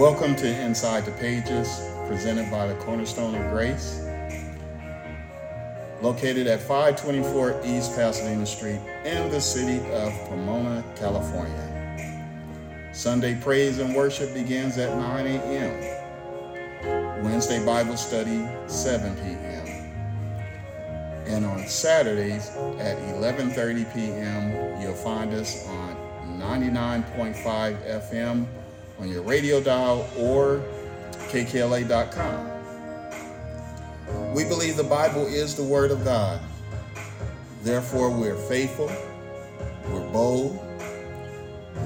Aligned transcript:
Welcome 0.00 0.34
to 0.36 0.48
Inside 0.48 1.04
the 1.04 1.12
Pages, 1.12 1.68
presented 2.08 2.50
by 2.50 2.66
the 2.66 2.74
Cornerstone 2.76 3.34
of 3.34 3.50
Grace, 3.50 4.00
located 6.00 6.46
at 6.46 6.62
524 6.62 7.60
East 7.66 7.94
Pasadena 7.94 8.46
Street 8.46 8.80
in 9.04 9.30
the 9.30 9.42
city 9.42 9.86
of 9.92 10.14
Pomona, 10.26 10.82
California. 10.96 12.88
Sunday 12.94 13.38
praise 13.42 13.78
and 13.78 13.94
worship 13.94 14.32
begins 14.32 14.78
at 14.78 14.96
9 14.96 15.26
a.m. 15.26 17.22
Wednesday 17.22 17.62
Bible 17.62 17.98
study 17.98 18.48
7 18.68 19.14
p.m. 19.16 19.66
And 21.26 21.44
on 21.44 21.68
Saturdays 21.68 22.48
at 22.78 22.96
11:30 23.18 23.92
p.m., 23.92 24.80
you'll 24.80 24.94
find 24.94 25.34
us 25.34 25.68
on 25.68 25.94
99.5 26.38 27.34
FM 28.08 28.46
on 29.00 29.08
your 29.08 29.22
radio 29.22 29.60
dial 29.60 30.08
or 30.16 30.62
kkla.com. 31.28 32.46
We 34.34 34.44
believe 34.44 34.76
the 34.76 34.84
Bible 34.84 35.26
is 35.26 35.54
the 35.54 35.64
Word 35.64 35.90
of 35.90 36.04
God. 36.04 36.40
Therefore, 37.62 38.10
we're 38.10 38.36
faithful, 38.36 38.90
we're 39.90 40.12
bold. 40.12 40.58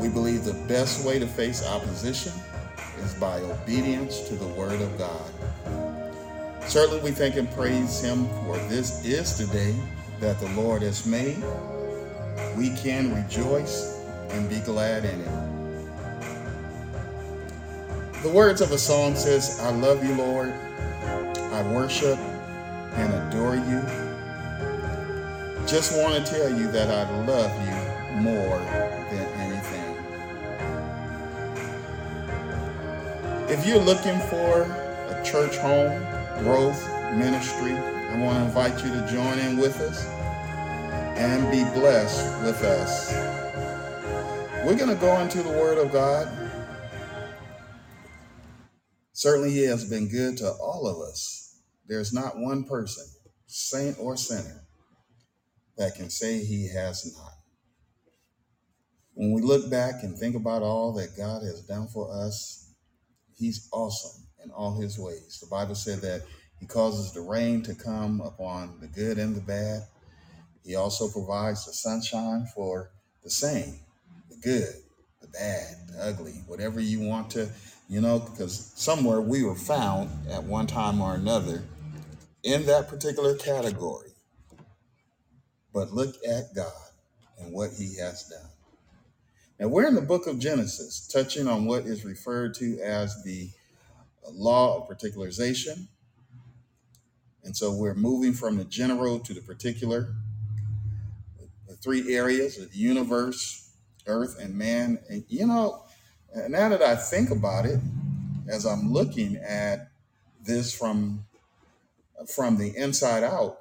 We 0.01 0.09
believe 0.09 0.45
the 0.45 0.55
best 0.69 1.07
way 1.07 1.19
to 1.19 1.27
face 1.27 1.67
opposition 1.67 2.33
is 2.99 3.15
by 3.15 3.41
obedience 3.41 4.29
to 4.29 4.35
the 4.35 4.49
Word 4.49 4.81
of 4.81 4.99
God. 4.99 5.31
Certainly, 6.69 7.03
we 7.03 7.11
thank 7.11 7.37
and 7.37 7.51
praise 7.53 8.03
Him 8.03 8.27
for 8.45 8.57
this 8.69 9.05
is 9.05 9.39
the 9.39 9.47
day 9.53 9.75
that 10.21 10.41
the 10.41 10.49
Lord 10.51 10.83
has 10.83 11.07
made. 11.07 11.43
We 12.57 12.71
can 12.77 13.15
rejoice 13.15 14.01
and 14.31 14.49
be 14.49 14.61
glad 14.61 15.05
in 15.05 15.21
it. 15.21 15.54
The 18.25 18.31
words 18.31 18.63
of 18.63 18.73
a 18.73 18.79
song 18.79 19.17
says, 19.17 19.61
I 19.61 19.69
love 19.71 20.03
you, 20.03 20.15
Lord. 20.15 20.55
I 21.37 21.63
worship 21.75 22.19
and 22.95 23.13
adore 23.13 23.55
you. 23.55 23.83
Just 25.67 25.93
want 25.99 26.15
to 26.15 26.33
tell 26.33 26.49
you 26.49 26.73
that 26.73 26.89
I 26.91 27.05
love 27.27 27.53
you 27.61 28.23
more 28.23 28.59
than 29.11 29.27
anything. 29.43 29.95
If 33.51 33.67
you're 33.67 33.77
looking 33.77 34.19
for 34.31 34.63
a 34.63 35.23
church 35.23 35.59
home, 35.59 36.01
growth, 36.43 36.83
ministry, 37.19 37.73
I 37.73 38.19
want 38.21 38.39
to 38.39 38.45
invite 38.47 38.83
you 38.83 38.91
to 38.91 39.07
join 39.07 39.39
in 39.39 39.59
with 39.59 39.79
us 39.83 40.07
and 41.19 41.45
be 41.53 41.63
blessed 41.79 42.43
with 42.43 42.63
us. 42.65 43.13
We're 44.65 44.77
going 44.77 44.89
to 44.89 44.97
go 44.99 45.15
into 45.19 45.43
the 45.43 45.51
Word 45.51 45.77
of 45.77 45.93
God. 45.93 46.27
Certainly, 49.25 49.53
He 49.53 49.63
has 49.63 49.89
been 49.89 50.11
good 50.11 50.37
to 50.37 50.51
all 50.51 50.87
of 50.87 50.99
us. 50.99 51.57
There's 51.87 52.13
not 52.13 52.37
one 52.37 52.65
person, 52.65 53.07
saint 53.47 53.97
or 53.99 54.19
sinner, 54.19 54.67
that 55.79 55.95
can 55.95 56.11
say 56.11 56.45
He 56.45 56.69
has 56.69 57.11
not. 57.17 57.33
When 59.15 59.33
we 59.33 59.41
look 59.41 59.71
back 59.71 60.03
and 60.03 60.15
think 60.15 60.37
about 60.37 60.61
all 60.61 60.93
that 60.97 61.17
God 61.17 61.43
has 61.43 61.63
done 61.63 61.87
for 61.87 62.13
us, 62.13 62.69
He's 63.35 63.67
awesome 63.73 64.27
in 64.45 64.51
all 64.51 64.79
His 64.79 64.99
ways. 64.99 65.39
The 65.41 65.49
Bible 65.49 65.75
said 65.75 66.03
that 66.03 66.21
He 66.61 66.67
causes 66.67 67.13
the 67.13 67.23
rain 67.23 67.63
to 67.63 67.75
come 67.75 68.21
upon 68.21 68.79
the 68.83 68.89
good 68.89 69.17
and 69.17 69.35
the 69.35 69.41
bad. 69.41 69.85
He 70.67 70.75
also 70.75 71.09
provides 71.09 71.65
the 71.65 71.73
sunshine 71.73 72.47
for 72.55 72.91
the 73.23 73.31
same, 73.31 73.81
the 74.29 74.37
good, 74.37 74.75
the 75.23 75.29
bad, 75.29 75.77
the 75.89 76.05
ugly, 76.05 76.43
whatever 76.47 76.79
you 76.79 77.01
want 77.01 77.31
to, 77.31 77.49
you 77.95 78.01
know, 78.01 78.19
because 78.19 78.73
somewhere 78.75 79.21
we 79.21 79.45
were 79.45 79.55
found 79.55 80.11
at 80.29 80.43
one 80.43 80.67
time 80.67 81.01
or 81.01 81.15
another 81.15 81.63
in 82.43 82.67
that 82.67 82.89
particular 82.89 83.37
category. 83.37 84.11
But 85.73 85.93
look 85.93 86.17
at 86.29 86.53
God 86.57 86.73
and 87.39 87.53
what 87.53 87.71
He 87.71 87.97
has 88.01 88.25
done. 88.25 88.51
Now, 89.61 89.69
we're 89.69 89.87
in 89.87 89.95
the 89.95 90.01
book 90.01 90.27
of 90.27 90.41
Genesis, 90.41 91.07
touching 91.07 91.47
on 91.47 91.67
what 91.67 91.85
is 91.85 92.05
referred 92.05 92.55
to 92.55 92.81
as 92.81 93.23
the 93.23 93.49
law 94.29 94.77
of 94.77 94.89
particularization. 94.89 95.87
And 97.45 97.57
so 97.57 97.73
we're 97.73 97.95
moving 97.95 98.33
from 98.33 98.57
the 98.57 98.65
general 98.65 99.21
to 99.21 99.33
the 99.33 99.41
particular, 99.41 100.09
the 101.69 101.77
three 101.77 102.17
areas 102.17 102.59
of 102.59 102.73
the 102.73 102.77
universe, 102.77 103.71
earth, 104.09 104.37
and 104.41 104.53
man. 104.59 104.99
And 105.09 105.25
you 105.29 105.47
know, 105.47 105.85
now 106.35 106.69
that 106.69 106.83
I 106.83 106.97
think 106.97 107.31
about 107.31 107.67
it, 107.67 107.81
as 108.49 108.67
I'm 108.67 108.93
looking 108.93 109.37
at 109.37 109.91
this 110.43 110.77
from 110.77 111.25
from 112.35 112.57
the 112.57 112.77
inside 112.77 113.23
out, 113.23 113.59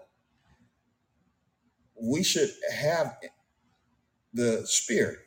we 2.00 2.23
should 2.23 2.50
have 2.73 3.17
the 4.34 4.66
spirit. 4.66 5.19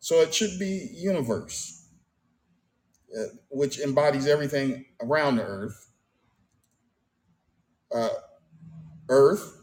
So 0.00 0.20
it 0.20 0.34
should 0.34 0.58
be 0.58 0.88
universe, 0.94 1.86
uh, 3.18 3.24
which 3.50 3.80
embodies 3.80 4.26
everything 4.26 4.84
around 5.00 5.36
the 5.36 5.42
earth, 5.42 5.90
uh, 7.92 8.08
earth, 9.08 9.62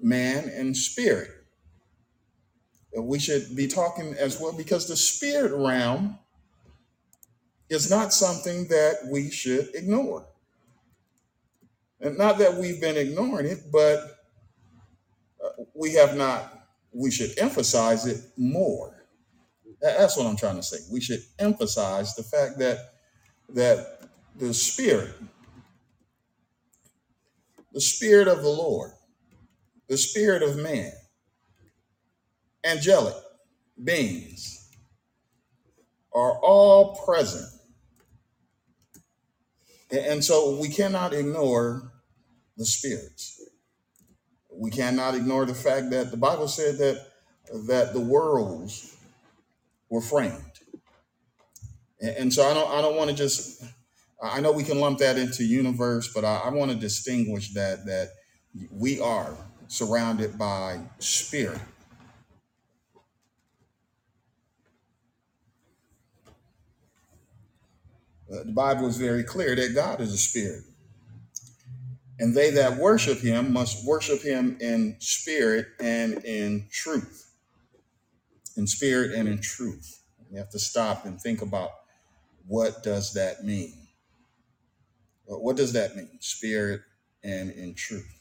man, 0.00 0.48
and 0.50 0.76
spirit. 0.76 1.43
We 2.96 3.18
should 3.18 3.56
be 3.56 3.66
talking 3.66 4.14
as 4.14 4.40
well 4.40 4.52
because 4.52 4.86
the 4.86 4.96
spirit 4.96 5.52
realm 5.52 6.18
is 7.68 7.90
not 7.90 8.12
something 8.12 8.68
that 8.68 9.08
we 9.10 9.30
should 9.30 9.74
ignore. 9.74 10.26
And 12.00 12.18
not 12.18 12.38
that 12.38 12.54
we've 12.54 12.80
been 12.80 12.96
ignoring 12.96 13.46
it, 13.46 13.60
but 13.72 14.24
uh, 15.44 15.64
we 15.74 15.94
have 15.94 16.16
not, 16.16 16.66
we 16.92 17.10
should 17.10 17.38
emphasize 17.38 18.06
it 18.06 18.20
more. 18.36 19.04
That's 19.80 20.16
what 20.16 20.26
I'm 20.26 20.36
trying 20.36 20.56
to 20.56 20.62
say. 20.62 20.78
We 20.90 21.00
should 21.00 21.22
emphasize 21.38 22.14
the 22.14 22.22
fact 22.22 22.58
that 22.58 22.94
that 23.50 24.00
the 24.36 24.54
spirit, 24.54 25.14
the 27.72 27.80
spirit 27.80 28.28
of 28.28 28.42
the 28.42 28.48
Lord, 28.48 28.92
the 29.88 29.96
spirit 29.96 30.42
of 30.42 30.56
man, 30.56 30.92
angelic 32.64 33.14
beings 33.82 34.70
are 36.14 36.38
all 36.38 36.96
present. 37.04 37.50
And 39.90 40.24
so 40.24 40.58
we 40.60 40.68
cannot 40.68 41.12
ignore 41.12 41.92
the 42.56 42.64
spirits. 42.64 43.42
We 44.52 44.70
cannot 44.70 45.14
ignore 45.14 45.44
the 45.44 45.54
fact 45.54 45.90
that 45.90 46.10
the 46.10 46.16
Bible 46.16 46.48
said 46.48 46.78
that 46.78 47.06
that 47.66 47.92
the 47.92 48.00
worlds 48.00 48.96
were 49.90 50.00
framed. 50.00 50.40
And 52.00 52.32
so 52.32 52.48
I 52.48 52.54
don't 52.54 52.70
I 52.70 52.80
don't 52.80 52.96
want 52.96 53.10
to 53.10 53.16
just 53.16 53.62
I 54.22 54.40
know 54.40 54.52
we 54.52 54.64
can 54.64 54.80
lump 54.80 54.98
that 54.98 55.18
into 55.18 55.44
universe, 55.44 56.12
but 56.12 56.24
I, 56.24 56.42
I 56.44 56.48
want 56.50 56.70
to 56.70 56.76
distinguish 56.76 57.52
that 57.54 57.84
that 57.86 58.10
we 58.70 59.00
are 59.00 59.36
surrounded 59.68 60.38
by 60.38 60.80
spirit. 60.98 61.60
Uh, 68.32 68.44
the 68.44 68.52
Bible 68.52 68.86
is 68.86 68.96
very 68.96 69.24
clear 69.24 69.54
that 69.54 69.74
God 69.74 70.00
is 70.00 70.12
a 70.12 70.18
spirit, 70.18 70.64
and 72.18 72.34
they 72.34 72.50
that 72.50 72.76
worship 72.78 73.18
Him 73.18 73.52
must 73.52 73.86
worship 73.86 74.22
Him 74.22 74.56
in 74.60 74.96
spirit 75.00 75.68
and 75.80 76.24
in 76.24 76.66
truth. 76.70 77.32
In 78.56 78.66
spirit 78.66 79.12
and 79.12 79.28
in 79.28 79.40
truth. 79.40 80.02
We 80.30 80.38
have 80.38 80.50
to 80.50 80.58
stop 80.58 81.06
and 81.06 81.20
think 81.20 81.42
about 81.42 81.70
what 82.46 82.82
does 82.82 83.12
that 83.14 83.44
mean. 83.44 83.74
What 85.26 85.56
does 85.56 85.72
that 85.72 85.96
mean? 85.96 86.18
Spirit 86.20 86.82
and 87.22 87.50
in 87.50 87.74
truth. 87.74 88.20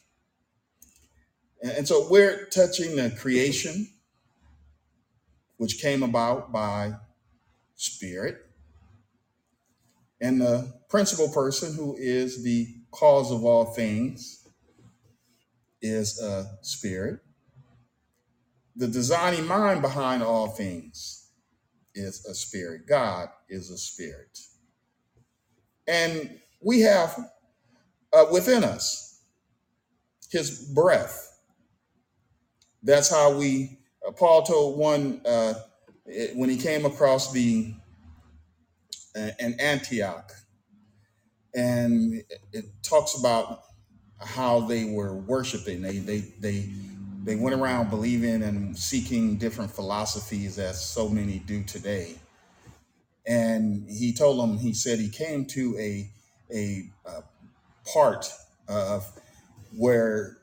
And 1.62 1.88
so 1.88 2.08
we're 2.10 2.46
touching 2.48 2.96
the 2.96 3.10
creation, 3.10 3.88
which 5.58 5.80
came 5.80 6.04
about 6.04 6.52
by 6.52 6.94
spirit, 7.76 8.38
and 10.24 10.42
the 10.42 10.74
principal 10.90 11.30
person 11.30 11.76
who 11.76 11.98
is 12.00 12.44
the 12.44 12.68
cause 12.92 13.32
of 13.32 13.46
all 13.46 13.68
things 13.68 14.48
is 15.82 16.22
a 16.22 16.48
spirit. 16.64 17.22
The 18.78 18.88
designing 18.88 19.48
mind 19.48 19.82
behind 19.82 20.24
all 20.24 20.50
things 20.50 21.30
is 21.96 22.26
a 22.26 22.36
spirit. 22.36 22.88
God 22.88 23.30
is 23.50 23.72
a 23.72 23.78
spirit. 23.78 24.40
And 25.88 26.40
we 26.62 26.82
have 26.82 27.18
uh, 28.14 28.26
within 28.32 28.64
us 28.64 29.22
his 30.32 30.72
breath. 30.74 31.42
That's 32.84 33.10
how 33.12 33.38
we, 33.38 33.80
uh, 34.08 34.12
Paul 34.12 34.44
told 34.44 34.78
one 34.80 35.22
uh, 35.26 35.56
it- 36.06 36.36
when 36.38 36.50
he 36.50 36.58
came 36.58 36.86
across 36.86 37.32
the 37.34 37.74
uh, 39.16 39.30
in 39.40 39.60
Antioch, 39.60 40.32
and 41.56 42.24
it 42.52 42.66
talks 42.84 43.18
about 43.20 43.62
how 44.20 44.62
they 44.62 44.86
were 44.86 45.16
worshiping. 45.16 45.82
They 45.82 45.98
they 45.98 46.20
they 46.40 46.70
they 47.24 47.36
went 47.36 47.56
around 47.56 47.90
believing 47.90 48.44
and 48.44 48.78
seeking 48.78 49.38
different 49.38 49.72
philosophies, 49.72 50.60
as 50.60 50.84
so 50.84 51.10
many 51.10 51.40
do 51.40 51.64
today. 51.64 52.16
And 53.26 53.90
he 53.90 54.14
told 54.14 54.40
them, 54.40 54.58
he 54.58 54.74
said 54.74 55.00
he 55.00 55.10
came 55.10 55.46
to 55.48 55.78
a 55.80 56.10
a, 56.54 56.90
uh 57.06 57.22
part 57.92 58.28
of 58.68 59.12
where 59.76 60.38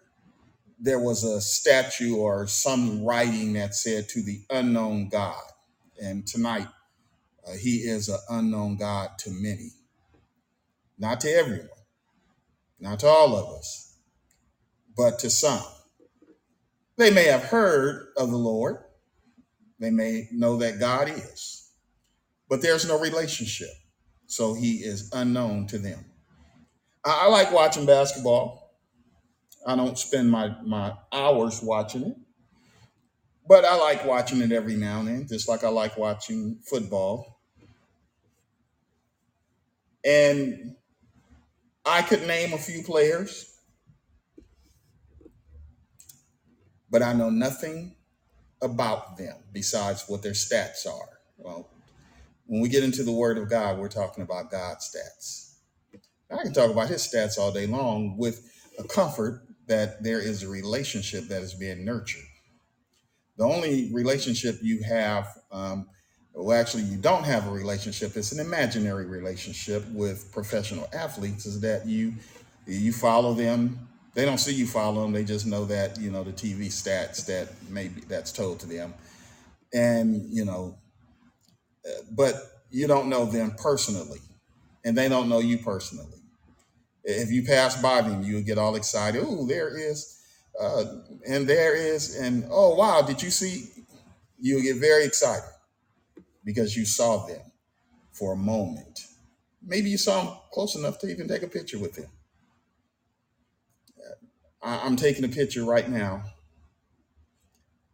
there 0.81 1.00
was 1.00 1.25
a 1.25 1.40
statue 1.40 2.17
or 2.17 2.46
some 2.46 3.05
writing 3.05 3.55
that 3.55 3.75
said 3.75 4.08
to 4.11 4.22
the 4.22 4.40
unknown 4.50 5.08
God. 5.08 5.43
And 6.02 6.26
tonight, 6.26 6.69
uh, 7.50 7.56
he 7.56 7.79
is 7.79 8.08
an 8.08 8.19
unknown 8.29 8.76
God 8.76 9.11
to 9.19 9.31
many, 9.31 9.70
not 10.99 11.20
to 11.20 11.31
everyone, 11.31 11.69
not 12.79 13.00
to 13.00 13.06
all 13.06 13.35
of 13.37 13.58
us, 13.58 13.97
but 14.97 15.19
to 15.20 15.31
some. 15.31 15.64
They 16.97 17.11
may 17.11 17.25
have 17.25 17.44
heard 17.44 18.08
of 18.17 18.31
the 18.31 18.37
Lord, 18.37 18.79
they 19.79 19.91
may 19.91 20.29
know 20.32 20.58
that 20.58 20.79
God 20.79 21.08
is, 21.08 21.70
but 22.49 22.61
there's 22.61 22.87
no 22.87 22.99
relationship. 23.00 23.70
So 24.26 24.55
he 24.55 24.76
is 24.76 25.11
unknown 25.12 25.67
to 25.69 25.79
them. 25.79 26.05
I, 27.05 27.23
I 27.25 27.26
like 27.29 27.53
watching 27.53 27.87
basketball. 27.87 28.76
I 29.67 29.76
don't 29.76 29.99
spend 29.99 30.31
my, 30.31 30.55
my 30.64 30.93
hours 31.12 31.62
watching 31.62 32.03
it, 32.03 32.17
but 33.49 33.64
I 33.64 33.76
like 33.76 34.05
watching 34.05 34.41
it 34.41 34.53
every 34.53 34.76
now 34.76 35.00
and 35.00 35.08
then, 35.08 35.26
just 35.29 35.49
like 35.49 35.64
I 35.64 35.69
like 35.69 35.96
watching 35.96 36.61
football. 36.69 37.40
And 40.05 40.76
I 41.85 42.02
could 42.02 42.26
name 42.26 42.52
a 42.52 42.58
few 42.58 42.82
players, 42.82 43.58
but 46.91 47.02
I 47.02 47.12
know 47.12 47.31
nothing 47.31 47.97
about 48.62 49.17
them 49.17 49.37
besides 49.52 50.05
what 50.08 50.23
their 50.23 50.32
stats 50.32 50.87
are. 50.87 51.19
Well, 51.38 51.70
when 52.47 52.61
we 52.61 52.69
get 52.69 52.85
into 52.85 53.02
the 53.02 53.12
Word 53.12 53.38
of 53.38 53.49
God, 53.49 53.79
we're 53.79 53.88
talking 53.88 54.23
about 54.23 54.50
God's 54.50 54.94
stats. 54.94 55.55
I 56.31 56.43
can 56.43 56.53
talk 56.53 56.70
about 56.70 56.88
his 56.88 57.03
stats 57.03 57.38
all 57.38 57.53
day 57.53 57.67
long 57.67 58.17
with 58.17 58.50
a 58.79 58.85
comfort 58.85 59.43
that 59.67 60.03
there 60.03 60.20
is 60.20 60.43
a 60.43 60.49
relationship 60.49 61.29
that 61.29 61.43
is 61.43 61.55
being 61.55 61.85
nurtured. 61.85 62.23
The 63.37 63.44
only 63.44 63.91
relationship 63.93 64.58
you 64.62 64.82
have, 64.82 65.29
um, 65.50 65.88
well, 66.35 66.59
actually, 66.59 66.85
you 66.85 66.97
don't 66.97 67.25
have 67.25 67.47
a 67.47 67.50
relationship. 67.50 68.17
It's 68.17 68.32
an 68.32 68.41
imaginary 68.41 69.06
relationship 69.06 69.85
with 69.91 70.31
professional 70.32 70.88
athletes. 70.93 71.47
Is 71.47 71.61
that 71.61 71.87
you 71.87 72.15
you 72.67 72.93
follow 72.93 73.35
them? 73.35 73.88
They 74.15 74.25
don't 74.25 74.38
see 74.38 74.55
you 74.55 74.67
follow 74.67 75.03
them. 75.03 75.12
They 75.12 75.25
just 75.25 75.47
know 75.47 75.65
that 75.67 75.99
you 75.99 76.11
know 76.11 76.23
the 76.23 76.32
TV 76.32 76.67
stats 76.67 77.27
that 77.27 77.49
maybe 77.69 78.03
that's 78.09 78.32
told 78.32 78.61
to 78.61 78.67
them, 78.67 78.94
and 79.75 80.23
you 80.31 80.44
know, 80.44 80.79
uh, 81.85 82.03
but 82.12 82.35
you 82.71 82.87
don't 82.87 83.09
know 83.09 83.25
them 83.25 83.53
personally, 83.59 84.21
and 84.85 84.97
they 84.97 85.09
don't 85.09 85.29
know 85.29 85.41
you 85.41 85.59
personally. 85.59 86.06
If 87.03 87.31
you 87.32 87.43
pass 87.43 87.81
by 87.81 88.03
them, 88.03 88.23
you 88.23 88.41
get 88.43 88.59
all 88.59 88.77
excited. 88.77 89.25
Oh, 89.27 89.47
there 89.47 89.77
is, 89.77 90.21
uh, 90.61 90.85
and 91.27 91.49
there 91.49 91.75
is, 91.75 92.17
and 92.17 92.44
oh 92.50 92.77
wow, 92.77 93.03
did 93.03 93.21
you 93.21 93.31
see? 93.31 93.67
You 94.38 94.62
get 94.62 94.77
very 94.77 95.05
excited 95.05 95.50
because 96.45 96.77
you 96.77 96.85
saw 96.85 97.27
them 97.27 97.41
for 98.13 98.33
a 98.33 98.37
moment. 98.37 99.01
Maybe 99.63 99.91
you 99.91 99.99
saw 99.99 100.25
them 100.25 100.35
close 100.53 100.77
enough 100.77 100.99
to 101.01 101.09
even 101.09 101.29
take 101.29 101.43
a 101.43 101.49
picture 101.49 101.79
with 101.79 101.95
them. 101.95 102.11
I'm 104.63 104.97
taking 104.97 105.25
a 105.25 105.29
picture 105.29 105.65
right 105.65 105.89
now, 105.89 106.23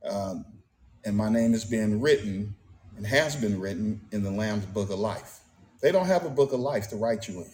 um, 0.05 0.45
and 1.05 1.17
my 1.17 1.29
name 1.29 1.55
is 1.55 1.65
being 1.65 2.01
written 2.01 2.57
and 2.97 3.07
has 3.07 3.37
been 3.37 3.61
written 3.61 4.01
in 4.11 4.23
the 4.23 4.31
Lamb's 4.31 4.67
Book 4.67 4.91
of 4.91 4.99
Life. 4.99 5.41
They 5.81 5.93
don't 5.93 6.07
have 6.07 6.25
a 6.25 6.31
book 6.31 6.53
of 6.53 6.61
life 6.61 6.89
to 6.89 6.97
write 6.97 7.29
you 7.29 7.41
in. 7.43 7.53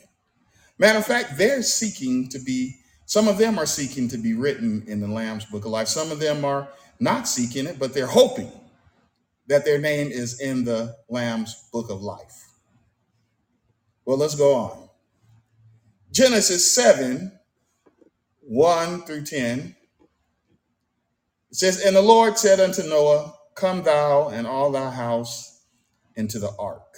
Matter 0.78 0.98
of 0.98 1.06
fact, 1.06 1.36
they're 1.36 1.62
seeking 1.62 2.28
to 2.30 2.38
be, 2.38 2.76
some 3.04 3.28
of 3.28 3.36
them 3.36 3.58
are 3.58 3.66
seeking 3.66 4.08
to 4.08 4.18
be 4.18 4.34
written 4.34 4.84
in 4.86 5.00
the 5.00 5.08
Lamb's 5.08 5.44
Book 5.44 5.64
of 5.66 5.70
Life. 5.70 5.88
Some 5.88 6.10
of 6.10 6.18
them 6.18 6.44
are 6.44 6.68
not 6.98 7.28
seeking 7.28 7.66
it, 7.66 7.78
but 7.78 7.92
they're 7.92 8.06
hoping 8.06 8.50
that 9.52 9.66
their 9.66 9.78
name 9.78 10.10
is 10.10 10.40
in 10.40 10.64
the 10.64 10.96
Lamb's 11.10 11.68
Book 11.74 11.90
of 11.90 12.00
Life. 12.00 12.48
Well, 14.06 14.16
let's 14.16 14.34
go 14.34 14.54
on. 14.54 14.88
Genesis 16.10 16.74
7 16.74 17.30
1 18.40 19.02
through 19.02 19.24
10. 19.24 19.76
It 21.50 21.54
says, 21.54 21.84
And 21.84 21.94
the 21.94 22.00
Lord 22.00 22.38
said 22.38 22.60
unto 22.60 22.82
Noah, 22.82 23.34
Come 23.54 23.82
thou 23.82 24.30
and 24.30 24.46
all 24.46 24.72
thy 24.72 24.90
house 24.90 25.66
into 26.16 26.38
the 26.38 26.50
ark. 26.58 26.96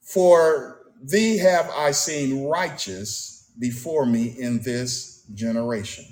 For 0.00 0.86
thee 1.00 1.38
have 1.38 1.70
I 1.70 1.92
seen 1.92 2.46
righteous 2.46 3.48
before 3.60 4.06
me 4.06 4.34
in 4.36 4.60
this 4.62 5.24
generation. 5.34 6.06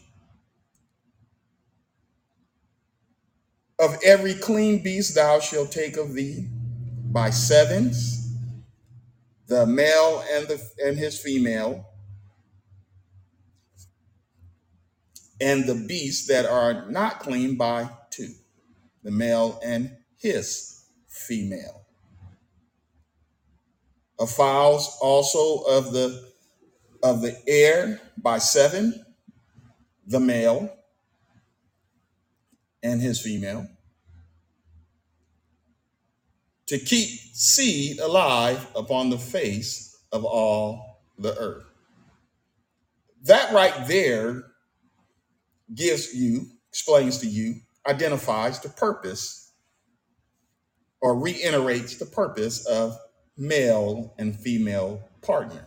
Of 3.80 3.96
every 4.04 4.34
clean 4.34 4.82
beast 4.82 5.14
thou 5.14 5.40
shalt 5.40 5.72
take 5.72 5.96
of 5.96 6.12
thee 6.12 6.46
by 7.10 7.30
sevens, 7.30 8.36
the 9.46 9.64
male 9.64 10.22
and 10.32 10.46
the 10.46 10.62
and 10.84 10.98
his 10.98 11.18
female, 11.18 11.86
and 15.40 15.64
the 15.64 15.74
beasts 15.74 16.26
that 16.26 16.44
are 16.44 16.90
not 16.90 17.20
clean 17.20 17.56
by 17.56 17.88
two, 18.10 18.34
the 19.02 19.10
male 19.10 19.58
and 19.64 19.96
his 20.18 20.84
female. 21.08 21.86
Of 24.18 24.30
fowls 24.30 24.98
also 25.00 25.62
of 25.62 25.92
the 25.92 26.30
of 27.02 27.22
the 27.22 27.34
air 27.48 27.98
by 28.18 28.36
seven, 28.40 29.06
the 30.06 30.20
male 30.20 30.70
and 32.82 33.00
his 33.00 33.20
female, 33.20 33.66
to 36.66 36.78
keep 36.78 37.08
seed 37.08 37.98
alive 37.98 38.66
upon 38.76 39.10
the 39.10 39.18
face 39.18 39.98
of 40.12 40.24
all 40.24 41.02
the 41.18 41.36
earth. 41.36 41.64
That 43.24 43.52
right 43.52 43.86
there 43.86 44.44
gives 45.74 46.14
you, 46.14 46.46
explains 46.68 47.18
to 47.18 47.26
you, 47.26 47.56
identifies 47.86 48.60
the 48.60 48.68
purpose 48.68 49.52
or 51.00 51.18
reiterates 51.18 51.96
the 51.96 52.06
purpose 52.06 52.66
of 52.66 52.96
male 53.36 54.14
and 54.18 54.38
female 54.38 55.02
partners 55.22 55.62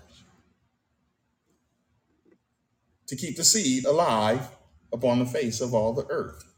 to 3.08 3.16
keep 3.16 3.36
the 3.36 3.44
seed 3.44 3.86
alive 3.86 4.50
upon 4.92 5.20
the 5.20 5.26
face 5.26 5.62
of 5.62 5.74
all 5.74 5.94
the 5.94 6.06
earth. 6.10 6.53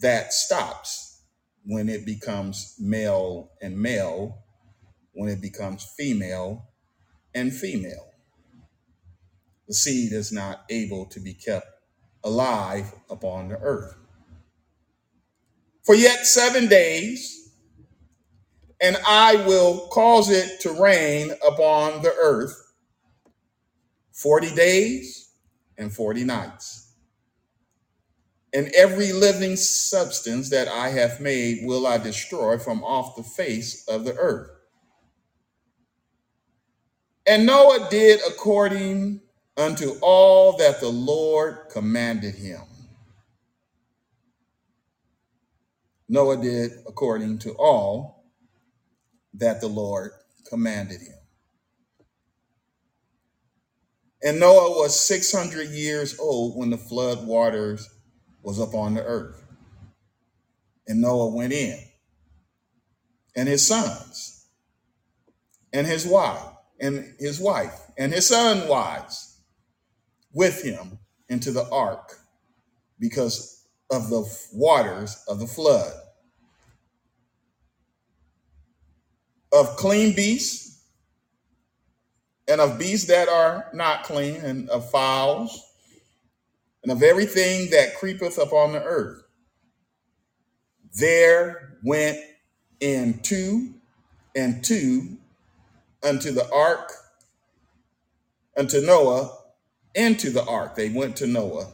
That 0.00 0.32
stops 0.32 1.22
when 1.64 1.88
it 1.88 2.04
becomes 2.06 2.76
male 2.78 3.50
and 3.62 3.78
male, 3.78 4.44
when 5.12 5.28
it 5.30 5.40
becomes 5.40 5.86
female 5.96 6.68
and 7.34 7.52
female. 7.52 8.10
The 9.68 9.74
seed 9.74 10.12
is 10.12 10.32
not 10.32 10.64
able 10.70 11.06
to 11.06 11.20
be 11.20 11.34
kept 11.34 11.66
alive 12.22 12.92
upon 13.10 13.48
the 13.48 13.58
earth. 13.58 13.96
For 15.84 15.94
yet 15.94 16.26
seven 16.26 16.68
days, 16.68 17.52
and 18.80 18.96
I 19.06 19.36
will 19.46 19.88
cause 19.88 20.30
it 20.30 20.60
to 20.60 20.82
rain 20.82 21.32
upon 21.46 22.02
the 22.02 22.12
earth 22.12 22.54
40 24.12 24.54
days 24.54 25.30
and 25.78 25.92
40 25.92 26.24
nights. 26.24 26.85
And 28.56 28.68
every 28.74 29.12
living 29.12 29.54
substance 29.54 30.48
that 30.48 30.66
I 30.66 30.88
have 30.88 31.20
made 31.20 31.66
will 31.66 31.86
I 31.86 31.98
destroy 31.98 32.56
from 32.56 32.82
off 32.82 33.14
the 33.14 33.22
face 33.22 33.86
of 33.86 34.06
the 34.06 34.16
earth. 34.16 34.48
And 37.26 37.44
Noah 37.44 37.88
did 37.90 38.18
according 38.26 39.20
unto 39.58 39.96
all 40.00 40.56
that 40.56 40.80
the 40.80 40.88
Lord 40.88 41.68
commanded 41.70 42.34
him. 42.34 42.62
Noah 46.08 46.38
did 46.38 46.72
according 46.88 47.40
to 47.40 47.52
all 47.58 48.24
that 49.34 49.60
the 49.60 49.68
Lord 49.68 50.12
commanded 50.48 51.02
him. 51.02 51.18
And 54.22 54.40
Noah 54.40 54.70
was 54.70 54.98
600 54.98 55.68
years 55.68 56.18
old 56.18 56.56
when 56.56 56.70
the 56.70 56.78
flood 56.78 57.26
waters 57.26 57.86
was 58.46 58.60
upon 58.60 58.94
the 58.94 59.02
earth. 59.02 59.42
And 60.86 61.00
Noah 61.00 61.34
went 61.34 61.52
in, 61.52 61.80
and 63.34 63.48
his 63.48 63.66
sons, 63.66 64.46
and 65.72 65.84
his 65.84 66.06
wife, 66.06 66.40
and 66.80 67.12
his 67.18 67.40
wife, 67.40 67.74
and 67.98 68.12
his 68.12 68.28
son 68.28 68.68
wives 68.68 69.40
with 70.32 70.62
him 70.62 70.96
into 71.28 71.50
the 71.50 71.68
ark 71.70 72.14
because 73.00 73.66
of 73.90 74.10
the 74.10 74.24
waters 74.52 75.24
of 75.26 75.40
the 75.40 75.48
flood. 75.48 75.92
Of 79.52 79.74
clean 79.76 80.14
beasts 80.14 80.84
and 82.46 82.60
of 82.60 82.78
beasts 82.78 83.08
that 83.08 83.28
are 83.28 83.70
not 83.74 84.04
clean, 84.04 84.36
and 84.36 84.68
of 84.70 84.88
fowls, 84.88 85.65
and 86.86 86.92
of 86.92 87.02
everything 87.02 87.68
that 87.70 87.96
creepeth 87.96 88.38
upon 88.38 88.70
the 88.72 88.80
earth. 88.80 89.24
There 90.94 91.78
went 91.82 92.16
in 92.78 93.18
two 93.24 93.74
and 94.36 94.62
two 94.62 95.16
unto 96.04 96.30
the 96.30 96.48
ark, 96.52 96.92
unto 98.56 98.80
Noah, 98.80 99.36
into 99.96 100.30
the 100.30 100.44
ark. 100.44 100.76
They 100.76 100.88
went 100.88 101.16
to 101.16 101.26
Noah 101.26 101.72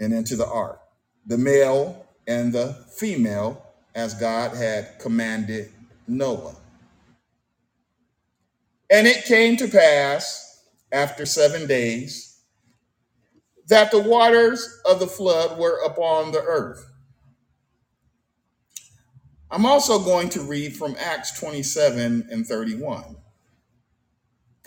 and 0.00 0.12
into 0.12 0.34
the 0.34 0.48
ark, 0.48 0.80
the 1.24 1.38
male 1.38 2.08
and 2.26 2.52
the 2.52 2.84
female, 2.96 3.64
as 3.94 4.14
God 4.14 4.56
had 4.56 4.98
commanded 4.98 5.70
Noah. 6.08 6.56
And 8.90 9.06
it 9.06 9.24
came 9.24 9.56
to 9.58 9.68
pass 9.68 10.64
after 10.90 11.24
seven 11.24 11.68
days 11.68 12.29
that 13.70 13.90
the 13.92 14.00
waters 14.00 14.80
of 14.84 15.00
the 15.00 15.06
flood 15.06 15.58
were 15.58 15.80
upon 15.84 16.32
the 16.32 16.42
earth. 16.42 16.86
I'm 19.50 19.66
also 19.66 19.98
going 19.98 20.28
to 20.30 20.42
read 20.42 20.76
from 20.76 20.96
Acts 20.98 21.38
27 21.38 22.28
and 22.30 22.46
31. 22.46 23.16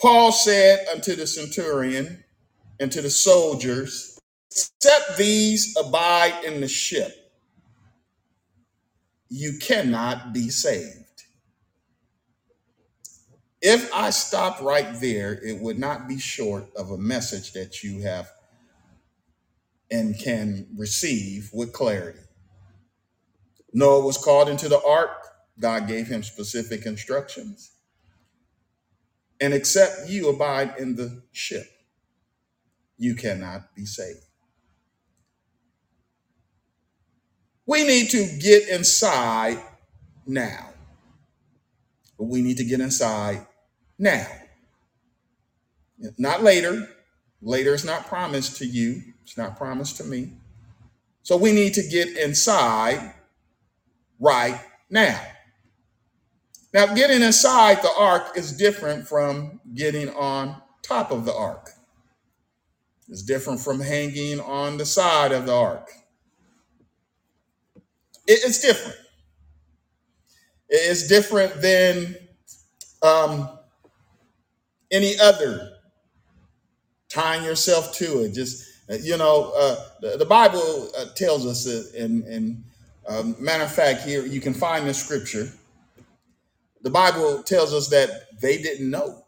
Paul 0.00 0.32
said 0.32 0.86
unto 0.92 1.14
the 1.14 1.26
centurion 1.26 2.24
and 2.80 2.90
to 2.92 3.02
the 3.02 3.10
soldiers, 3.10 4.18
Except 4.50 5.18
these 5.18 5.76
abide 5.78 6.44
in 6.44 6.60
the 6.60 6.68
ship, 6.68 7.12
you 9.28 9.58
cannot 9.60 10.32
be 10.32 10.48
saved. 10.50 11.24
If 13.62 13.92
I 13.94 14.10
stopped 14.10 14.60
right 14.62 14.94
there, 15.00 15.32
it 15.44 15.60
would 15.60 15.78
not 15.78 16.08
be 16.08 16.18
short 16.18 16.66
of 16.76 16.90
a 16.90 16.98
message 16.98 17.52
that 17.52 17.82
you 17.82 18.02
have 18.02 18.30
and 19.94 20.18
can 20.18 20.66
receive 20.76 21.50
with 21.52 21.72
clarity. 21.72 22.18
Noah 23.72 24.04
was 24.04 24.18
called 24.18 24.48
into 24.48 24.68
the 24.68 24.82
ark. 24.82 25.28
God 25.60 25.86
gave 25.86 26.08
him 26.08 26.24
specific 26.24 26.84
instructions. 26.84 27.70
And 29.40 29.54
except 29.54 30.08
you 30.08 30.28
abide 30.28 30.74
in 30.80 30.96
the 30.96 31.22
ship, 31.30 31.66
you 32.98 33.14
cannot 33.14 33.72
be 33.76 33.86
saved. 33.86 34.18
We 37.64 37.86
need 37.86 38.10
to 38.10 38.38
get 38.40 38.68
inside 38.68 39.58
now. 40.26 40.70
But 42.18 42.24
we 42.24 42.42
need 42.42 42.56
to 42.56 42.64
get 42.64 42.80
inside 42.80 43.46
now. 43.96 44.26
Not 46.18 46.42
later. 46.42 46.88
Later 47.40 47.74
is 47.74 47.84
not 47.84 48.08
promised 48.08 48.56
to 48.56 48.66
you, 48.66 49.13
it's 49.24 49.36
not 49.36 49.56
promised 49.56 49.96
to 49.96 50.04
me. 50.04 50.32
So 51.22 51.36
we 51.36 51.52
need 51.52 51.74
to 51.74 51.82
get 51.82 52.16
inside 52.16 53.14
right 54.20 54.60
now. 54.90 55.20
Now, 56.72 56.92
getting 56.94 57.22
inside 57.22 57.82
the 57.82 57.92
ark 57.96 58.32
is 58.36 58.52
different 58.52 59.08
from 59.08 59.60
getting 59.74 60.10
on 60.10 60.60
top 60.82 61.10
of 61.10 61.24
the 61.24 61.34
ark. 61.34 61.70
It's 63.08 63.22
different 63.22 63.60
from 63.60 63.80
hanging 63.80 64.40
on 64.40 64.76
the 64.76 64.86
side 64.86 65.32
of 65.32 65.46
the 65.46 65.54
ark. 65.54 65.90
It's 68.26 68.60
different. 68.60 68.96
It's 70.68 71.06
different 71.06 71.60
than 71.60 72.16
um, 73.02 73.50
any 74.90 75.18
other 75.20 75.70
tying 77.08 77.44
yourself 77.44 77.94
to 77.96 78.22
it. 78.22 78.34
Just 78.34 78.64
you 78.88 79.16
know, 79.16 79.52
uh, 79.56 79.76
the, 80.00 80.16
the 80.18 80.26
Bible 80.26 80.90
uh, 80.98 81.06
tells 81.14 81.46
us, 81.46 81.66
uh, 81.66 81.84
in, 81.96 82.22
in 82.24 82.64
um, 83.06 83.36
matter 83.38 83.64
of 83.64 83.72
fact, 83.72 84.02
here 84.02 84.24
you 84.26 84.40
can 84.40 84.54
find 84.54 84.86
the 84.86 84.94
scripture. 84.94 85.50
The 86.82 86.90
Bible 86.90 87.42
tells 87.42 87.72
us 87.72 87.88
that 87.88 88.38
they 88.40 88.60
didn't 88.60 88.90
know. 88.90 89.24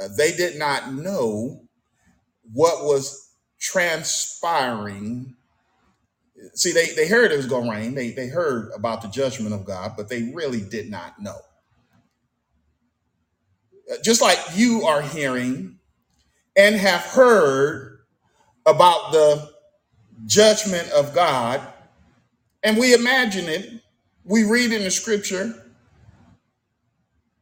Uh, 0.00 0.08
they 0.16 0.32
did 0.32 0.58
not 0.58 0.94
know 0.94 1.60
what 2.52 2.84
was 2.84 3.32
transpiring. 3.58 5.36
See, 6.54 6.72
they, 6.72 6.94
they 6.94 7.06
heard 7.06 7.32
it 7.32 7.36
was 7.36 7.46
going 7.46 7.66
to 7.66 7.70
rain. 7.70 7.94
They, 7.94 8.12
they 8.12 8.28
heard 8.28 8.70
about 8.74 9.02
the 9.02 9.08
judgment 9.08 9.54
of 9.54 9.66
God, 9.66 9.92
but 9.96 10.08
they 10.08 10.32
really 10.34 10.62
did 10.62 10.90
not 10.90 11.20
know. 11.20 11.36
Uh, 13.92 13.96
Just 14.02 14.22
like 14.22 14.38
you 14.54 14.84
are 14.84 15.02
hearing 15.02 15.78
and 16.56 16.76
have 16.76 17.02
heard 17.02 17.89
about 18.70 19.12
the 19.12 19.50
judgment 20.26 20.90
of 20.90 21.14
God, 21.14 21.60
and 22.62 22.76
we 22.78 22.94
imagine 22.94 23.48
it, 23.48 23.82
we 24.24 24.44
read 24.44 24.72
in 24.72 24.82
the 24.82 24.90
scripture, 24.90 25.54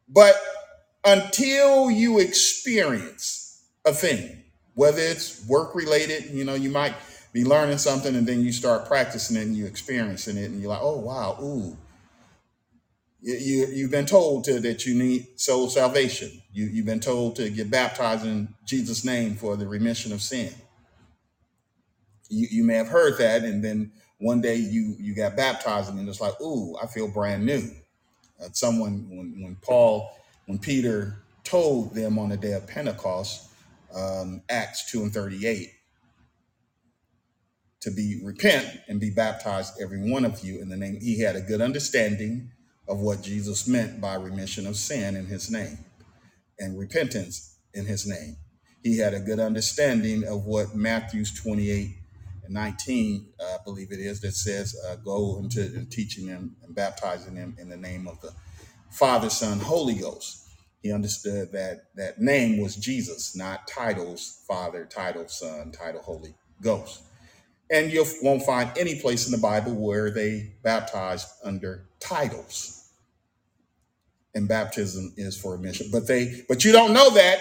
but 0.07 0.35
until 1.05 1.91
you 1.91 2.19
experience 2.19 3.63
a 3.85 3.93
thing, 3.93 4.43
whether 4.75 5.01
it's 5.01 5.45
work 5.47 5.75
related, 5.75 6.31
you 6.31 6.43
know, 6.43 6.55
you 6.55 6.69
might 6.69 6.95
be 7.33 7.45
learning 7.45 7.77
something 7.77 8.15
and 8.15 8.27
then 8.27 8.41
you 8.41 8.51
start 8.51 8.87
practicing 8.87 9.37
it 9.37 9.43
and 9.43 9.55
you 9.55 9.65
experiencing 9.65 10.37
it 10.37 10.49
and 10.49 10.61
you're 10.61 10.69
like, 10.69 10.81
oh 10.81 10.97
wow, 10.97 11.37
ooh, 11.41 11.77
you, 13.21 13.35
you 13.35 13.67
you've 13.67 13.91
been 13.91 14.05
told 14.05 14.45
to, 14.45 14.59
that 14.61 14.85
you 14.85 14.95
need 14.95 15.27
soul 15.39 15.69
salvation. 15.69 16.41
You 16.53 16.65
you've 16.65 16.85
been 16.85 16.99
told 16.99 17.35
to 17.37 17.49
get 17.49 17.69
baptized 17.69 18.25
in 18.25 18.53
Jesus' 18.65 19.05
name 19.05 19.35
for 19.35 19.55
the 19.55 19.67
remission 19.67 20.11
of 20.13 20.21
sin. 20.21 20.53
You 22.29 22.47
you 22.51 22.63
may 22.63 22.75
have 22.75 22.87
heard 22.89 23.17
that, 23.19 23.43
and 23.43 23.63
then 23.63 23.91
one 24.19 24.41
day 24.41 24.55
you 24.57 24.95
you 24.99 25.15
got 25.15 25.37
baptized 25.37 25.91
and 25.93 26.07
it's 26.09 26.21
like, 26.21 26.39
ooh, 26.41 26.77
I 26.81 26.87
feel 26.87 27.09
brand 27.09 27.45
new. 27.45 27.71
Uh, 28.41 28.49
someone 28.53 29.07
when 29.09 29.41
when 29.43 29.57
Paul 29.61 30.11
when 30.47 30.59
Peter 30.59 31.23
told 31.43 31.95
them 31.95 32.19
on 32.19 32.29
the 32.29 32.37
day 32.37 32.53
of 32.53 32.67
Pentecost, 32.67 33.49
um, 33.95 34.41
Acts 34.49 34.91
two 34.91 35.03
and 35.03 35.13
thirty 35.13 35.47
eight, 35.47 35.71
to 37.81 37.91
be 37.91 38.21
repent 38.23 38.81
and 38.87 38.99
be 38.99 39.09
baptized 39.11 39.81
every 39.81 40.11
one 40.11 40.25
of 40.25 40.43
you 40.45 40.61
in 40.61 40.69
the 40.69 40.77
name. 40.77 40.99
He 41.01 41.19
had 41.21 41.35
a 41.35 41.41
good 41.41 41.61
understanding 41.61 42.51
of 42.87 42.99
what 42.99 43.21
Jesus 43.23 43.67
meant 43.67 44.01
by 44.01 44.15
remission 44.15 44.67
of 44.67 44.75
sin 44.77 45.15
in 45.15 45.27
His 45.27 45.51
name 45.51 45.79
and 46.59 46.79
repentance 46.79 47.57
in 47.73 47.85
His 47.85 48.07
name. 48.07 48.37
He 48.83 48.99
had 48.99 49.13
a 49.13 49.21
good 49.21 49.39
understanding 49.39 50.25
of 50.25 50.45
what 50.45 50.75
Matthew's 50.75 51.33
twenty 51.33 51.71
eight 51.71 51.97
and 51.97 51.98
19, 52.49 53.27
uh, 53.39 53.43
I 53.43 53.57
believe 53.63 53.91
it 53.91 53.99
is, 53.99 54.21
that 54.21 54.33
says, 54.33 54.75
uh, 54.87 54.95
Go 54.97 55.39
into 55.39 55.61
and 55.61 55.91
teaching 55.91 56.27
them 56.27 56.55
and 56.63 56.75
baptizing 56.75 57.35
them 57.35 57.55
in 57.59 57.69
the 57.69 57.77
name 57.77 58.07
of 58.07 58.19
the 58.21 58.31
Father, 58.91 59.29
Son, 59.29 59.59
Holy 59.59 59.95
Ghost. 59.95 60.47
He 60.81 60.91
understood 60.91 61.51
that 61.51 61.95
that 61.95 62.19
name 62.19 62.61
was 62.61 62.75
Jesus, 62.75 63.35
not 63.35 63.67
titles, 63.67 64.43
Father, 64.47 64.85
title, 64.85 65.27
Son, 65.27 65.71
title, 65.71 66.01
Holy 66.01 66.33
Ghost. 66.61 67.03
And 67.71 67.91
you 67.91 68.05
won't 68.23 68.43
find 68.43 68.71
any 68.77 68.99
place 68.99 69.27
in 69.27 69.31
the 69.31 69.37
Bible 69.37 69.73
where 69.75 70.09
they 70.09 70.53
baptized 70.63 71.27
under 71.43 71.85
titles. 71.99 72.89
And 74.33 74.47
baptism 74.47 75.13
is 75.17 75.37
for 75.39 75.53
remission. 75.53 75.87
But 75.91 76.07
they 76.07 76.43
but 76.47 76.65
you 76.65 76.71
don't 76.71 76.93
know 76.93 77.11
that. 77.11 77.39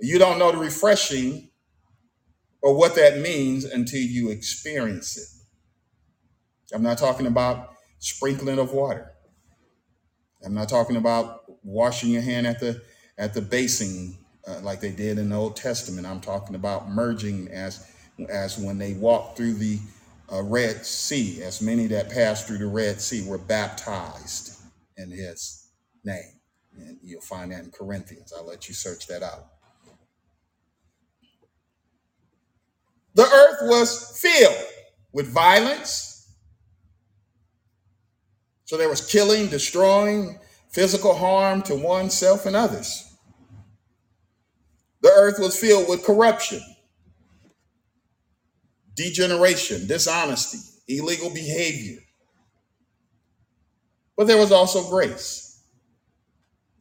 You 0.00 0.18
don't 0.18 0.38
know 0.38 0.52
the 0.52 0.58
refreshing 0.58 1.50
or 2.64 2.74
what 2.74 2.94
that 2.94 3.18
means 3.18 3.66
until 3.66 4.00
you 4.00 4.30
experience 4.30 5.18
it. 5.18 6.74
I'm 6.74 6.82
not 6.82 6.96
talking 6.96 7.26
about 7.26 7.74
sprinkling 7.98 8.58
of 8.58 8.72
water. 8.72 9.12
I'm 10.42 10.54
not 10.54 10.70
talking 10.70 10.96
about 10.96 11.42
washing 11.62 12.08
your 12.08 12.22
hand 12.22 12.46
at 12.46 12.60
the 12.60 12.80
at 13.18 13.34
the 13.34 13.42
basin 13.42 14.16
uh, 14.48 14.60
like 14.62 14.80
they 14.80 14.92
did 14.92 15.18
in 15.18 15.28
the 15.28 15.36
Old 15.36 15.56
Testament. 15.56 16.06
I'm 16.06 16.22
talking 16.22 16.54
about 16.54 16.88
merging 16.88 17.48
as 17.48 17.86
as 18.30 18.58
when 18.58 18.78
they 18.78 18.94
walked 18.94 19.36
through 19.36 19.54
the 19.54 19.78
uh, 20.32 20.42
Red 20.42 20.86
Sea, 20.86 21.42
as 21.42 21.60
many 21.60 21.86
that 21.88 22.10
passed 22.10 22.46
through 22.46 22.58
the 22.58 22.66
Red 22.66 22.98
Sea 22.98 23.28
were 23.28 23.36
baptized 23.38 24.58
in 24.96 25.10
His 25.10 25.68
name. 26.02 26.40
And 26.78 26.98
you'll 27.02 27.20
find 27.20 27.52
that 27.52 27.64
in 27.64 27.70
Corinthians. 27.72 28.32
I'll 28.34 28.46
let 28.46 28.68
you 28.68 28.74
search 28.74 29.06
that 29.08 29.22
out. 29.22 29.48
The 33.14 33.22
earth 33.24 33.58
was 33.68 34.18
filled 34.20 34.66
with 35.12 35.28
violence 35.32 36.14
So 38.64 38.76
there 38.78 38.88
was 38.88 39.06
killing, 39.06 39.48
destroying, 39.48 40.38
physical 40.70 41.14
harm 41.14 41.62
to 41.62 41.74
oneself 41.74 42.46
and 42.46 42.56
others. 42.56 43.04
The 45.02 45.10
earth 45.10 45.38
was 45.38 45.58
filled 45.58 45.88
with 45.88 46.04
corruption, 46.04 46.60
degeneration, 48.96 49.86
dishonesty, 49.86 50.58
illegal 50.88 51.30
behavior. 51.30 52.00
But 54.16 54.28
there 54.28 54.38
was 54.38 54.52
also 54.52 54.88
grace, 54.88 55.62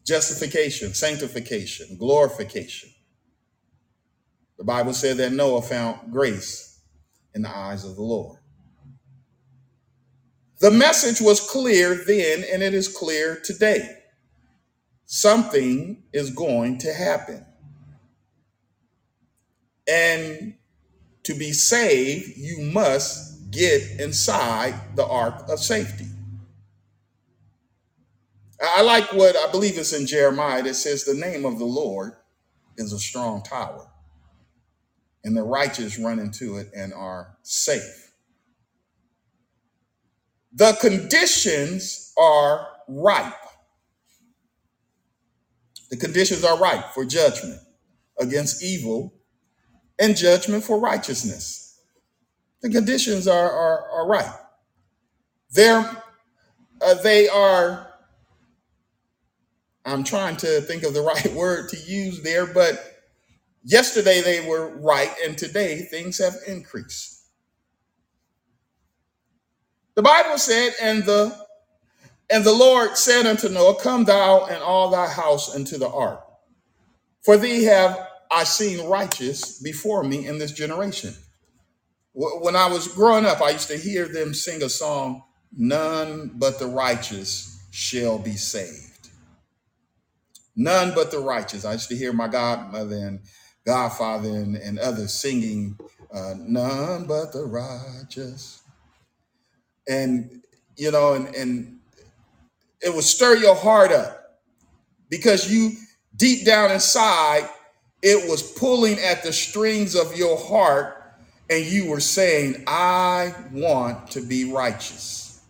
justification, 0.06 0.94
sanctification, 0.94 1.98
glorification. 2.00 2.92
The 4.58 4.64
Bible 4.64 4.94
said 4.94 5.18
that 5.18 5.34
Noah 5.34 5.62
found 5.62 6.12
grace 6.12 6.80
in 7.34 7.42
the 7.42 7.56
eyes 7.56 7.86
of 7.86 7.96
the 7.96 8.04
Lord. 8.04 8.40
The 10.60 10.72
message 10.72 11.20
was 11.20 11.40
clear 11.42 11.96
then, 11.96 12.46
and 12.52 12.64
it 12.64 12.74
is 12.74 12.88
clear 12.88 13.40
today. 13.44 13.98
Something 15.06 16.04
is 16.14 16.30
going 16.30 16.78
to 16.80 16.94
happen. 16.94 17.46
And 19.88 20.56
to 21.24 21.34
be 21.34 21.52
saved, 21.52 22.38
you 22.38 22.62
must 22.72 23.52
get 23.52 24.00
inside 24.00 24.76
the 24.96 25.06
ark 25.06 25.44
of 25.50 25.60
safety. 25.60 26.08
I 28.62 28.82
like 28.82 29.12
what 29.14 29.36
I 29.36 29.52
believe 29.52 29.78
is 29.78 29.94
in 29.94 30.08
Jeremiah 30.08 30.64
that 30.64 30.76
says, 30.76 31.04
The 31.04 31.14
name 31.14 31.46
of 31.46 31.60
the 31.60 31.66
Lord 31.66 32.14
is 32.78 32.94
a 32.94 33.00
strong 33.00 33.44
tower, 33.44 33.88
and 35.24 35.36
the 35.36 35.44
righteous 35.44 35.98
run 35.98 36.20
into 36.20 36.58
it 36.58 36.70
and 36.76 36.94
are 36.94 37.38
safe. 37.44 38.12
The 40.54 40.78
conditions 40.80 42.14
are 42.18 42.68
ripe. 42.88 43.34
The 45.90 45.98
conditions 45.98 46.44
are 46.44 46.58
ripe 46.58 46.94
for 46.94 47.06
judgment 47.06 47.60
against 48.20 48.64
evil 48.64 49.14
and 50.00 50.16
judgment 50.16 50.64
for 50.64 50.80
righteousness. 50.80 51.80
The 52.62 52.70
conditions 52.70 53.28
are, 53.28 53.52
are, 53.52 53.90
are 53.92 54.08
ripe. 54.08 54.34
They're, 55.52 56.04
uh, 56.82 56.94
they 56.96 57.28
are, 57.28 57.94
I'm 59.86 60.04
trying 60.04 60.38
to 60.38 60.62
think 60.62 60.84
of 60.84 60.94
the 60.94 61.02
right 61.04 61.34
word 61.34 61.70
to 61.70 61.78
use 61.78 62.22
there, 62.22 62.46
but 62.46 62.93
yesterday 63.64 64.22
they 64.22 64.48
were 64.48 64.78
right, 64.78 65.12
and 65.26 65.38
today 65.38 65.82
things 65.84 66.20
have 66.20 66.36
increased. 66.48 67.22
The 69.96 70.04
Bible 70.04 70.38
said, 70.38 70.74
and 70.82 71.06
the 71.06 71.38
and 72.32 72.44
the 72.46 72.54
Lord 72.54 72.98
said 72.98 73.26
unto 73.28 73.50
Noah, 73.50 73.80
Come 73.82 74.06
thou 74.06 74.46
and 74.48 74.64
all 74.64 74.90
thy 74.92 75.08
house 75.08 75.56
into 75.56 75.78
the 75.78 75.90
ark, 75.90 76.26
for 77.24 77.38
thee 77.38 77.66
have 77.66 78.08
I 78.32 78.46
seen 78.46 78.88
righteous 78.88 79.62
before 79.62 80.04
me 80.04 80.28
in 80.28 80.40
this 80.40 80.54
generation. 80.54 81.16
Wh- 82.14 82.42
When 82.42 82.56
I 82.56 82.68
was 82.68 82.90
growing 82.90 83.26
up, 83.26 83.42
I 83.42 83.52
used 83.52 83.70
to 83.70 83.78
hear 83.78 84.08
them 84.08 84.34
sing 84.34 84.64
a 84.64 84.70
song, 84.70 85.24
None 85.58 86.34
but 86.36 86.60
the 86.60 86.68
righteous 86.68 87.64
shall 87.72 88.20
be 88.20 88.34
saved. 88.38 89.10
None 90.56 90.94
but 90.96 91.12
the 91.12 91.20
righteous. 91.20 91.66
I 91.66 91.74
used 91.74 91.90
to 91.90 91.98
hear 91.98 92.14
my 92.14 92.28
godmother 92.30 92.96
and 92.96 93.22
godfather 93.66 94.30
and, 94.30 94.56
and 94.56 94.80
others 94.80 95.14
singing, 95.14 95.78
uh, 96.14 96.36
None 96.38 97.06
but 97.06 97.32
the 97.34 97.44
righteous. 97.44 98.62
And, 99.88 100.44
you 100.76 100.92
know, 100.92 101.14
and, 101.14 101.34
and 101.36 101.80
it 102.82 102.94
would 102.94 103.04
stir 103.04 103.38
your 103.38 103.56
heart 103.56 103.92
up 103.92 104.40
because 105.10 105.52
you, 105.52 105.72
deep 106.16 106.46
down 106.46 106.72
inside, 106.72 107.50
it 108.02 108.30
was 108.30 108.42
pulling 108.54 109.00
at 109.00 109.24
the 109.24 109.34
strings 109.34 109.96
of 109.96 110.16
your 110.18 110.38
heart 110.38 111.04
and 111.50 111.66
you 111.66 111.88
were 111.90 112.00
saying, 112.00 112.64
I 112.68 113.34
want 113.52 114.12
to 114.12 114.22
be 114.22 114.52
righteous. 114.52 115.42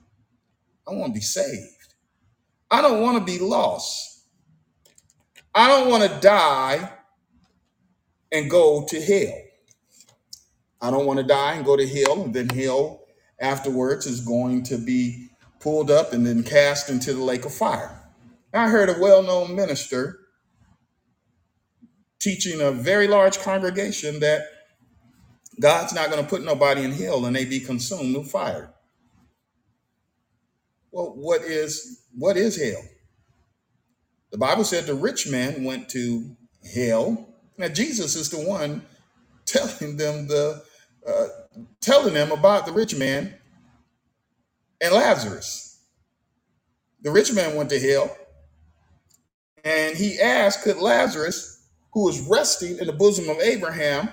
I 0.88 0.94
want 0.94 1.14
to 1.14 1.20
be 1.20 1.24
saved. 1.24 1.70
I 2.70 2.82
don't 2.82 3.02
want 3.02 3.18
to 3.20 3.24
be 3.24 3.40
lost. 3.40 4.26
I 5.56 5.68
don't 5.68 5.90
want 5.90 6.04
to 6.04 6.20
die 6.20 6.92
and 8.34 8.50
go 8.50 8.86
to 8.90 9.02
hell. 9.02 9.34
I 10.82 10.92
don't 10.92 11.06
want 11.06 11.20
to 11.20 11.26
die 11.26 11.54
and 11.54 11.66
go 11.66 11.78
to 11.78 11.88
hell, 11.88 12.24
and 12.24 12.34
then 12.34 12.50
hell 12.50 13.06
afterwards 13.40 14.06
is 14.06 14.22
going 14.22 14.64
to 14.64 14.78
be 14.78 15.30
pulled 15.60 15.90
up 15.90 16.12
and 16.12 16.26
then 16.26 16.44
cast 16.44 16.90
into 16.90 17.14
the 17.14 17.24
lake 17.24 17.46
of 17.46 17.54
fire. 17.54 17.98
I 18.54 18.70
heard 18.70 18.90
a 18.90 19.00
well 19.00 19.24
known 19.24 19.56
minister 19.56 20.20
teaching 22.20 22.62
a 22.62 22.72
very 22.72 23.08
large 23.08 23.40
congregation 23.40 24.20
that 24.22 24.44
God's 25.60 25.94
not 25.94 26.10
going 26.10 26.24
to 26.24 26.30
put 26.30 26.44
nobody 26.44 26.84
in 26.84 26.92
hell 26.92 27.26
and 27.26 27.36
they 27.36 27.46
be 27.46 27.60
consumed 27.60 28.16
with 28.16 28.32
fire. 28.32 28.74
Well, 30.92 31.14
what 31.16 31.42
is 31.42 32.04
what 32.18 32.38
is 32.38 32.62
hell? 32.62 32.84
The 34.32 34.38
Bible 34.38 34.64
said 34.64 34.86
the 34.86 34.96
rich 34.96 35.28
man 35.30 35.64
went 35.64 35.90
to 35.90 36.36
hell. 36.76 37.33
Now 37.58 37.68
Jesus 37.68 38.16
is 38.16 38.30
the 38.30 38.40
one 38.40 38.84
telling 39.46 39.98
them 39.98 40.28
the 40.28 40.64
uh, 41.08 41.28
telling 41.82 42.14
them 42.14 42.32
about 42.32 42.66
the 42.66 42.72
rich 42.72 42.96
man 42.96 43.34
and 44.82 44.94
Lazarus. 44.94 45.82
The 47.02 47.12
rich 47.12 47.34
man 47.34 47.56
went 47.56 47.70
to 47.72 47.80
hell 47.80 48.16
and 49.64 49.96
he 49.96 50.20
asked, 50.20 50.64
could 50.64 50.78
Lazarus, 50.78 51.68
who 51.94 52.06
was 52.06 52.22
resting 52.30 52.78
in 52.80 52.88
the 52.88 52.94
bosom 52.94 53.30
of 53.30 53.40
Abraham, 53.40 54.10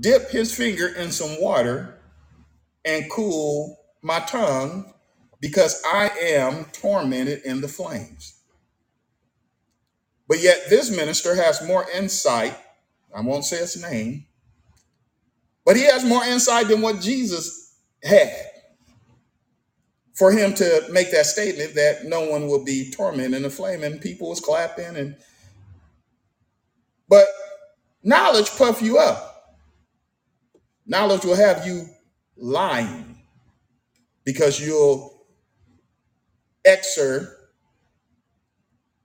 dip 0.00 0.30
his 0.30 0.54
finger 0.54 0.88
in 0.88 1.10
some 1.10 1.40
water 1.40 1.98
and 2.84 3.10
cool 3.10 3.78
my 4.02 4.20
tongue 4.20 4.92
because 5.40 5.82
I 5.86 6.10
am 6.22 6.66
tormented 6.72 7.42
in 7.44 7.60
the 7.60 7.68
flames. 7.68 8.34
But 10.28 10.40
yet, 10.42 10.66
this 10.68 10.94
minister 10.94 11.34
has 11.34 11.66
more 11.66 11.86
insight. 11.90 12.56
I 13.14 13.20
won't 13.20 13.44
say 13.44 13.58
his 13.58 13.80
name, 13.80 14.26
but 15.64 15.76
he 15.76 15.82
has 15.84 16.04
more 16.04 16.24
insight 16.24 16.68
than 16.68 16.80
what 16.80 17.00
Jesus 17.00 17.76
had 18.02 18.32
for 20.14 20.30
him 20.30 20.54
to 20.54 20.86
make 20.90 21.10
that 21.12 21.26
statement 21.26 21.74
that 21.74 22.04
no 22.04 22.28
one 22.28 22.46
will 22.46 22.64
be 22.64 22.90
tormented 22.90 23.34
in 23.34 23.42
the 23.42 23.50
flame. 23.50 23.82
And 23.82 24.00
people 24.00 24.28
was 24.28 24.40
clapping, 24.40 24.96
and 24.96 25.16
but 27.08 27.26
knowledge 28.02 28.50
puff 28.56 28.82
you 28.82 28.98
up. 28.98 29.56
Knowledge 30.86 31.24
will 31.24 31.36
have 31.36 31.66
you 31.66 31.86
lying 32.36 33.18
because 34.24 34.60
you'll 34.60 35.24
exert 36.64 37.28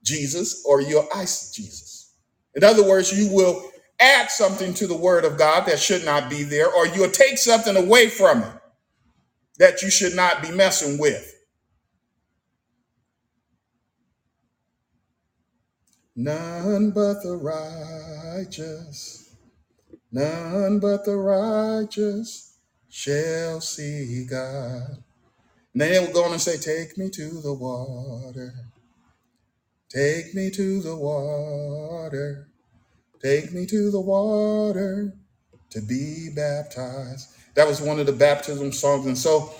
Jesus 0.02 0.64
or 0.66 0.80
you'll 0.80 1.08
ice 1.14 1.52
Jesus. 1.52 2.14
In 2.54 2.64
other 2.64 2.86
words, 2.86 3.12
you 3.12 3.32
will 3.34 3.70
add 4.00 4.30
something 4.30 4.74
to 4.74 4.86
the 4.86 4.96
word 4.96 5.24
of 5.24 5.38
God 5.38 5.66
that 5.66 5.80
should 5.80 6.04
not 6.04 6.30
be 6.30 6.42
there, 6.42 6.72
or 6.72 6.86
you'll 6.86 7.10
take 7.10 7.38
something 7.38 7.76
away 7.76 8.08
from 8.08 8.42
it 8.42 8.52
that 9.58 9.82
you 9.82 9.90
should 9.90 10.14
not 10.14 10.42
be 10.42 10.50
messing 10.50 10.98
with. 10.98 11.34
None 16.14 16.92
but 16.92 17.22
the 17.22 17.36
righteous, 17.36 19.36
none 20.10 20.80
but 20.80 21.04
the 21.04 21.16
righteous 21.16 22.56
shall 22.88 23.60
see 23.60 24.24
God. 24.24 25.02
And 25.74 25.82
then 25.82 25.92
they 25.92 25.98
will 26.00 26.14
go 26.14 26.24
on 26.24 26.32
and 26.32 26.40
say, 26.40 26.56
Take 26.56 26.96
me 26.96 27.10
to 27.10 27.42
the 27.42 27.52
water, 27.52 28.54
take 29.90 30.34
me 30.34 30.50
to 30.50 30.80
the 30.80 30.96
water, 30.96 32.48
take 33.26 33.52
me 33.52 33.66
to 33.66 33.90
the 33.90 34.00
water 34.00 35.12
to 35.70 35.80
be 35.80 36.30
baptized. 36.34 37.30
That 37.54 37.66
was 37.66 37.80
one 37.80 37.98
of 37.98 38.06
the 38.06 38.12
baptism 38.12 38.70
songs. 38.72 39.06
And 39.06 39.18
so 39.18 39.52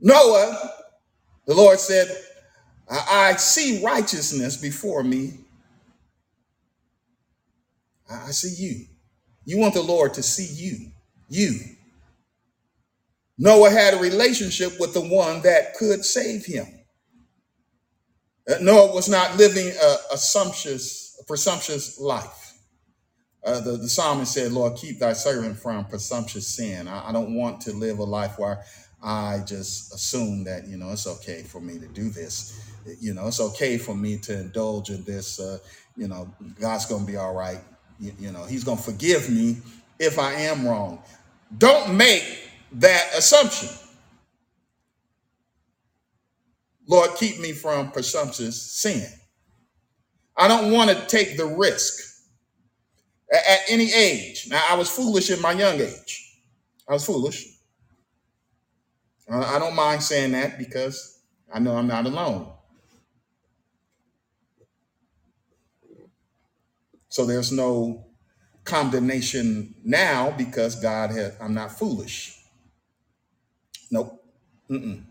Noah, 0.00 0.72
the 1.46 1.54
Lord 1.54 1.78
said, 1.78 2.08
I, 2.90 3.30
I 3.32 3.36
see 3.36 3.82
righteousness 3.84 4.56
before 4.56 5.04
me. 5.04 5.34
I 8.10 8.28
I 8.28 8.30
see 8.32 8.62
you. 8.62 8.86
You 9.44 9.58
want 9.58 9.74
the 9.74 9.82
Lord 9.82 10.14
to 10.14 10.22
see 10.22 10.48
you. 10.54 10.90
You. 11.28 11.58
Noah 13.38 13.70
had 13.70 13.94
a 13.94 13.98
relationship 13.98 14.78
with 14.80 14.94
the 14.94 15.00
one 15.00 15.42
that 15.42 15.74
could 15.74 16.04
save 16.04 16.44
him. 16.44 16.66
Uh, 18.48 18.56
Noah 18.60 18.94
was 18.94 19.08
not 19.08 19.36
living 19.36 19.68
a, 19.68 20.14
a 20.14 20.18
sumptuous, 20.18 21.01
presumptuous 21.26 22.00
life. 22.00 22.54
Uh, 23.44 23.60
the, 23.60 23.72
the 23.72 23.88
psalmist 23.88 24.34
said, 24.34 24.52
Lord, 24.52 24.76
keep 24.76 25.00
thy 25.00 25.14
servant 25.14 25.58
from 25.58 25.84
presumptuous 25.86 26.46
sin. 26.46 26.86
I, 26.86 27.08
I 27.08 27.12
don't 27.12 27.34
want 27.34 27.60
to 27.62 27.72
live 27.72 27.98
a 27.98 28.04
life 28.04 28.38
where 28.38 28.62
I 29.02 29.40
just 29.44 29.92
assume 29.92 30.44
that 30.44 30.68
you 30.68 30.76
know 30.76 30.90
it's 30.92 31.08
okay 31.08 31.42
for 31.42 31.60
me 31.60 31.78
to 31.78 31.86
do 31.88 32.08
this. 32.08 32.60
You 33.00 33.14
know, 33.14 33.26
it's 33.26 33.40
okay 33.40 33.78
for 33.78 33.96
me 33.96 34.16
to 34.18 34.40
indulge 34.40 34.90
in 34.90 35.02
this. 35.04 35.40
Uh, 35.40 35.58
you 35.96 36.06
know, 36.06 36.32
God's 36.60 36.86
going 36.86 37.04
to 37.04 37.10
be 37.10 37.16
all 37.16 37.34
right. 37.34 37.58
You, 37.98 38.12
you 38.18 38.32
know, 38.32 38.44
He's 38.44 38.62
going 38.62 38.78
to 38.78 38.82
forgive 38.82 39.28
me 39.28 39.58
if 39.98 40.18
I 40.18 40.32
am 40.32 40.66
wrong. 40.66 41.02
Don't 41.58 41.96
make 41.96 42.24
that 42.72 43.10
assumption. 43.16 43.68
Lord, 46.86 47.10
keep 47.16 47.40
me 47.40 47.52
from 47.52 47.90
presumptuous 47.90 48.60
sin. 48.60 49.06
I 50.36 50.48
don't 50.48 50.72
want 50.72 50.90
to 50.90 51.06
take 51.06 51.36
the 51.36 51.46
risk 51.46 52.22
at 53.32 53.58
any 53.68 53.92
age. 53.92 54.46
Now, 54.48 54.62
I 54.70 54.76
was 54.76 54.90
foolish 54.90 55.30
in 55.30 55.40
my 55.42 55.52
young 55.52 55.80
age. 55.80 56.38
I 56.88 56.94
was 56.94 57.06
foolish. 57.06 57.46
I 59.30 59.56
I 59.56 59.58
don't 59.58 59.76
mind 59.76 60.02
saying 60.02 60.32
that 60.32 60.58
because 60.58 61.20
I 61.52 61.58
know 61.60 61.76
I'm 61.76 61.86
not 61.88 62.06
alone. 62.06 62.52
So 67.08 67.26
there's 67.26 67.52
no 67.52 68.06
condemnation 68.64 69.74
now 69.84 70.32
because 70.36 70.76
God 70.76 71.10
has, 71.12 71.34
I'm 71.40 71.54
not 71.54 71.72
foolish. 71.78 72.38
Nope. 73.90 74.24
Mm-mm. 74.70 75.04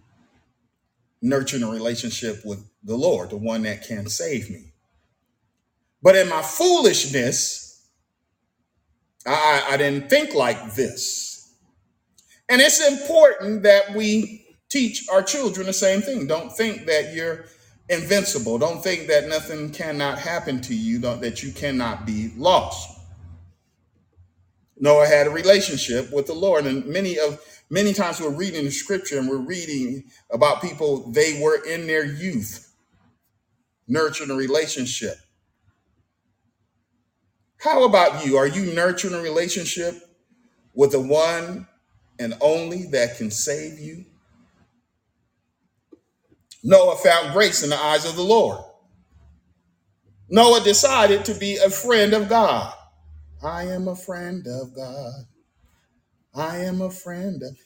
Nurturing 1.21 1.63
a 1.63 1.69
relationship 1.69 2.45
with 2.45 2.65
the 2.84 2.95
Lord, 2.95 3.31
the 3.31 3.38
one 3.38 3.63
that 3.63 3.86
can 3.88 4.07
save 4.10 4.49
me. 4.49 4.70
But 6.01 6.15
in 6.15 6.29
my 6.29 6.41
foolishness, 6.41 7.87
I, 9.25 9.67
I 9.71 9.77
didn't 9.77 10.09
think 10.09 10.33
like 10.33 10.73
this. 10.73 11.55
And 12.49 12.61
it's 12.61 12.85
important 12.85 13.63
that 13.63 13.93
we 13.95 14.45
teach 14.69 15.07
our 15.09 15.21
children 15.21 15.67
the 15.67 15.73
same 15.73 16.01
thing. 16.01 16.27
Don't 16.27 16.51
think 16.51 16.85
that 16.85 17.13
you're 17.13 17.45
invincible. 17.89 18.57
Don't 18.57 18.83
think 18.83 19.07
that 19.07 19.27
nothing 19.27 19.69
cannot 19.69 20.17
happen 20.17 20.61
to 20.61 20.75
you, 20.75 20.99
that 20.99 21.43
you 21.43 21.51
cannot 21.51 22.05
be 22.05 22.31
lost. 22.35 22.99
Noah 24.79 25.05
had 25.05 25.27
a 25.27 25.29
relationship 25.29 26.11
with 26.11 26.25
the 26.25 26.33
Lord, 26.33 26.65
and 26.65 26.85
many 26.87 27.19
of 27.19 27.39
many 27.69 27.93
times 27.93 28.19
we're 28.19 28.35
reading 28.35 28.65
the 28.65 28.71
scripture 28.71 29.19
and 29.19 29.29
we're 29.29 29.37
reading 29.37 30.03
about 30.31 30.61
people 30.61 31.11
they 31.11 31.39
were 31.41 31.63
in 31.65 31.85
their 31.85 32.03
youth 32.03 32.73
nurturing 33.87 34.31
a 34.31 34.35
relationship. 34.35 35.17
How 37.62 37.84
about 37.84 38.26
you? 38.26 38.38
Are 38.38 38.47
you 38.47 38.74
nurturing 38.74 39.13
a 39.13 39.21
relationship 39.21 39.93
with 40.74 40.93
the 40.93 41.00
one 41.00 41.67
and 42.19 42.34
only 42.41 42.88
that 42.88 43.17
can 43.17 43.30
save 43.30 43.80
you? 43.80 44.04
Noah 46.63 46.95
found 46.95 47.34
grace 47.34 47.62
in 47.62 47.69
the 47.69 47.78
eyes 47.78 48.04
of 48.10 48.15
the 48.15 48.24
Lord. 48.24 48.63
Noah 50.28 50.62
decided 50.63 51.24
to 51.26 51.36
be 51.36 51.58
a 51.58 51.69
friend 51.69 52.13
of 52.13 52.30
God. 52.30 52.74
I 53.43 53.63
am 53.65 53.88
a 53.88 53.95
friend 53.95 54.47
of 54.47 54.76
God. 54.76 55.13
I 56.34 56.58
am 56.58 56.82
a 56.82 56.89
friend 56.89 57.43
of. 57.43 57.58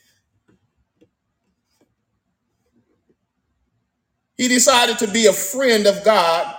He 4.36 4.50
decided 4.50 5.00
to 5.00 5.08
be 5.08 5.28
a 5.28 5.34
friend 5.34 5.88
of 5.88 6.04
God, 6.04 6.54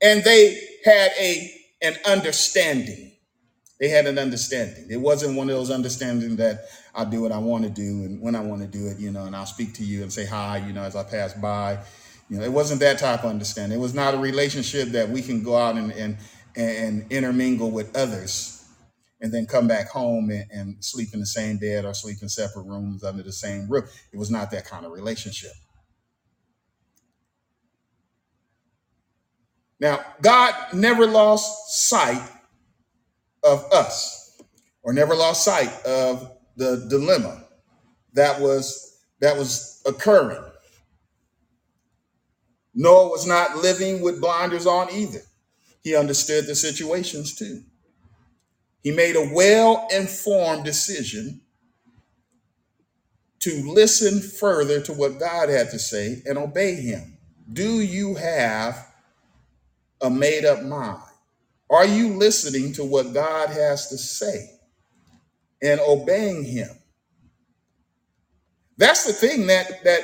and 0.00 0.24
they 0.24 0.58
had 0.86 1.12
a 1.18 1.63
an 1.84 1.96
understanding. 2.06 3.12
They 3.80 3.88
had 3.88 4.06
an 4.06 4.18
understanding. 4.18 4.86
It 4.90 4.96
wasn't 4.96 5.36
one 5.36 5.50
of 5.50 5.56
those 5.56 5.70
understanding 5.70 6.36
that 6.36 6.64
I 6.94 7.04
do 7.04 7.22
what 7.22 7.32
I 7.32 7.38
want 7.38 7.64
to 7.64 7.70
do 7.70 8.04
and 8.04 8.20
when 8.20 8.36
I 8.36 8.40
want 8.40 8.62
to 8.62 8.68
do 8.68 8.86
it, 8.86 8.98
you 8.98 9.10
know, 9.10 9.24
and 9.24 9.34
I'll 9.34 9.46
speak 9.46 9.74
to 9.74 9.84
you 9.84 10.02
and 10.02 10.12
say 10.12 10.24
hi, 10.24 10.58
you 10.58 10.72
know, 10.72 10.82
as 10.82 10.96
I 10.96 11.02
pass 11.02 11.34
by. 11.34 11.78
You 12.30 12.38
know, 12.38 12.44
it 12.44 12.52
wasn't 12.52 12.80
that 12.80 12.98
type 12.98 13.24
of 13.24 13.30
understanding. 13.30 13.78
It 13.78 13.82
was 13.82 13.94
not 13.94 14.14
a 14.14 14.18
relationship 14.18 14.88
that 14.90 15.10
we 15.10 15.22
can 15.22 15.42
go 15.42 15.56
out 15.56 15.76
and 15.76 15.92
and, 15.92 16.16
and 16.56 17.06
intermingle 17.10 17.70
with 17.70 17.94
others 17.96 18.54
and 19.20 19.32
then 19.32 19.46
come 19.46 19.66
back 19.66 19.88
home 19.88 20.30
and, 20.30 20.44
and 20.50 20.84
sleep 20.84 21.08
in 21.14 21.20
the 21.20 21.26
same 21.26 21.56
bed 21.58 21.84
or 21.84 21.94
sleep 21.94 22.18
in 22.22 22.28
separate 22.28 22.64
rooms 22.64 23.02
under 23.02 23.22
the 23.22 23.32
same 23.32 23.68
roof. 23.68 23.84
It 24.12 24.18
was 24.18 24.30
not 24.30 24.50
that 24.52 24.64
kind 24.64 24.86
of 24.86 24.92
relationship. 24.92 25.52
Now, 29.80 30.00
God 30.22 30.54
never 30.72 31.06
lost 31.06 31.88
sight 31.88 32.22
of 33.42 33.64
us 33.72 34.40
or 34.82 34.92
never 34.92 35.14
lost 35.14 35.44
sight 35.44 35.72
of 35.84 36.30
the 36.56 36.86
dilemma 36.88 37.44
that 38.12 38.40
was 38.40 38.98
that 39.20 39.36
was 39.36 39.82
occurring. 39.86 40.42
Noah 42.74 43.08
was 43.08 43.26
not 43.26 43.56
living 43.58 44.02
with 44.02 44.20
blinders 44.20 44.66
on 44.66 44.90
either. 44.92 45.20
He 45.82 45.94
understood 45.94 46.46
the 46.46 46.54
situations 46.54 47.34
too. 47.34 47.62
He 48.82 48.90
made 48.90 49.16
a 49.16 49.30
well-informed 49.32 50.64
decision 50.64 51.40
to 53.40 53.62
listen 53.70 54.20
further 54.20 54.80
to 54.80 54.92
what 54.92 55.18
God 55.18 55.48
had 55.48 55.70
to 55.70 55.78
say 55.78 56.22
and 56.26 56.36
obey 56.36 56.74
him. 56.74 57.18
Do 57.52 57.80
you 57.80 58.14
have 58.14 58.93
a 60.04 60.10
made-up 60.10 60.62
mind? 60.62 61.02
Are 61.70 61.86
you 61.86 62.10
listening 62.10 62.72
to 62.74 62.84
what 62.84 63.14
God 63.14 63.48
has 63.48 63.88
to 63.88 63.98
say 63.98 64.50
and 65.62 65.80
obeying 65.80 66.44
him? 66.44 66.68
That's 68.76 69.04
the 69.06 69.12
thing 69.12 69.46
that 69.48 69.82
that 69.84 70.02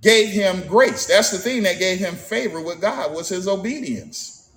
gave 0.00 0.30
him 0.30 0.66
grace. 0.66 1.06
That's 1.06 1.30
the 1.30 1.38
thing 1.38 1.64
that 1.64 1.78
gave 1.78 1.98
him 1.98 2.14
favor 2.14 2.60
with 2.60 2.80
God 2.80 3.14
was 3.14 3.28
his 3.28 3.46
obedience. 3.48 4.50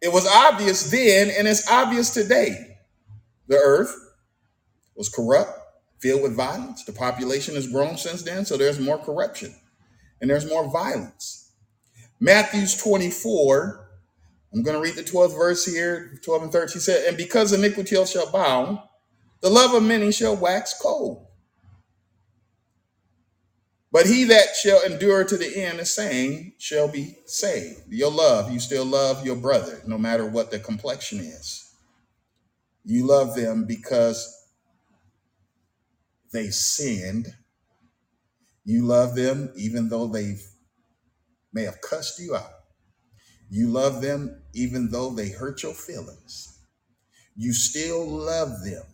It 0.00 0.12
was 0.12 0.26
obvious 0.26 0.90
then 0.90 1.30
and 1.36 1.46
it's 1.46 1.70
obvious 1.70 2.10
today. 2.10 2.78
The 3.48 3.56
earth 3.56 3.94
was 4.96 5.08
corrupt, 5.08 5.58
filled 6.00 6.22
with 6.22 6.36
violence. 6.36 6.84
The 6.84 6.92
population 6.92 7.54
has 7.56 7.66
grown 7.66 7.96
since 7.98 8.22
then, 8.22 8.44
so 8.46 8.56
there's 8.56 8.80
more 8.80 8.98
corruption 8.98 9.54
and 10.20 10.30
there's 10.30 10.48
more 10.48 10.70
violence. 10.70 11.52
Matthew's 12.20 12.76
24, 12.76 13.88
I'm 14.52 14.62
going 14.62 14.76
to 14.76 14.82
read 14.82 14.96
the 14.96 15.10
12th 15.10 15.36
verse 15.36 15.64
here, 15.64 16.18
12 16.22 16.42
and 16.44 16.52
13 16.52 16.80
said, 16.80 17.06
And 17.06 17.16
because 17.16 17.52
iniquity 17.52 17.96
shall 18.04 18.28
abound, 18.28 18.78
the 19.40 19.48
love 19.50 19.74
of 19.74 19.82
many 19.82 20.12
shall 20.12 20.36
wax 20.36 20.74
cold. 20.80 21.26
But 23.92 24.06
he 24.06 24.24
that 24.24 24.54
shall 24.54 24.82
endure 24.82 25.24
to 25.24 25.36
the 25.36 25.56
end, 25.56 25.80
the 25.80 25.84
same 25.84 26.52
shall 26.58 26.88
be 26.88 27.16
saved. 27.26 27.82
Your 27.88 28.10
love, 28.10 28.52
you 28.52 28.60
still 28.60 28.84
love 28.84 29.26
your 29.26 29.36
brother, 29.36 29.82
no 29.86 29.98
matter 29.98 30.26
what 30.26 30.50
the 30.50 30.60
complexion 30.60 31.18
is. 31.18 31.74
You 32.84 33.06
love 33.06 33.34
them 33.34 33.64
because 33.66 34.46
they 36.32 36.50
sinned. 36.50 37.34
You 38.64 38.86
love 38.86 39.16
them 39.16 39.52
even 39.56 39.88
though 39.88 40.08
they 40.08 40.36
may 41.52 41.64
have 41.64 41.80
cussed 41.80 42.20
you 42.20 42.36
out. 42.36 42.50
You 43.50 43.68
love 43.68 44.02
them 44.02 44.42
even 44.54 44.90
though 44.90 45.10
they 45.12 45.30
hurt 45.30 45.62
your 45.62 45.74
feelings. 45.74 46.58
You 47.36 47.52
still 47.52 48.06
love 48.06 48.64
them. 48.64 48.84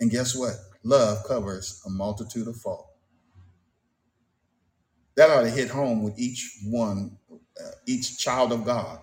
And 0.00 0.10
guess 0.10 0.36
what? 0.36 0.54
Love 0.84 1.24
covers 1.26 1.82
a 1.86 1.90
multitude 1.90 2.48
of 2.48 2.56
faults. 2.56 2.90
That 5.16 5.30
ought 5.30 5.42
to 5.42 5.50
hit 5.50 5.70
home 5.70 6.02
with 6.02 6.18
each 6.18 6.60
one, 6.66 7.18
uh, 7.32 7.70
each 7.86 8.18
child 8.18 8.52
of 8.52 8.64
God, 8.64 9.00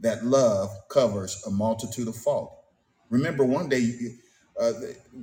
that 0.00 0.24
love 0.24 0.70
covers 0.90 1.42
a 1.46 1.50
multitude 1.50 2.08
of 2.08 2.16
fault. 2.16 2.58
Remember, 3.10 3.44
one 3.44 3.68
day, 3.68 3.92
uh, 4.60 4.72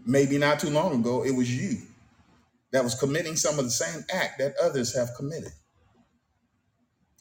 maybe 0.06 0.38
not 0.38 0.60
too 0.60 0.70
long 0.70 1.02
ago, 1.02 1.26
it 1.26 1.32
was 1.32 1.56
you 1.56 1.80
that 2.72 2.84
was 2.84 2.96
committing 2.96 3.36
some 3.36 3.58
of 3.58 3.66
the 3.66 3.72
same 3.72 4.04
act 4.14 4.40
that 4.40 4.56
others 4.62 4.96
have 4.96 5.10
committed. 5.18 5.52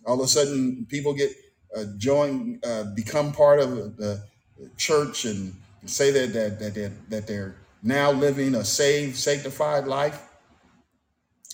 All 0.06 0.14
of 0.14 0.24
a 0.24 0.28
sudden, 0.28 0.86
people 0.88 1.14
get 1.14 1.30
uh, 1.76 1.84
join, 1.96 2.60
uh, 2.64 2.84
become 2.94 3.32
part 3.32 3.60
of 3.60 3.96
the 3.96 4.24
church, 4.76 5.24
and 5.24 5.54
say 5.86 6.10
that 6.10 6.32
that 6.32 6.58
that 6.58 6.74
they're, 6.74 6.92
that 7.08 7.26
they're 7.26 7.56
now 7.82 8.10
living 8.10 8.54
a 8.54 8.64
saved, 8.64 9.16
sanctified 9.16 9.86
life. 9.86 10.24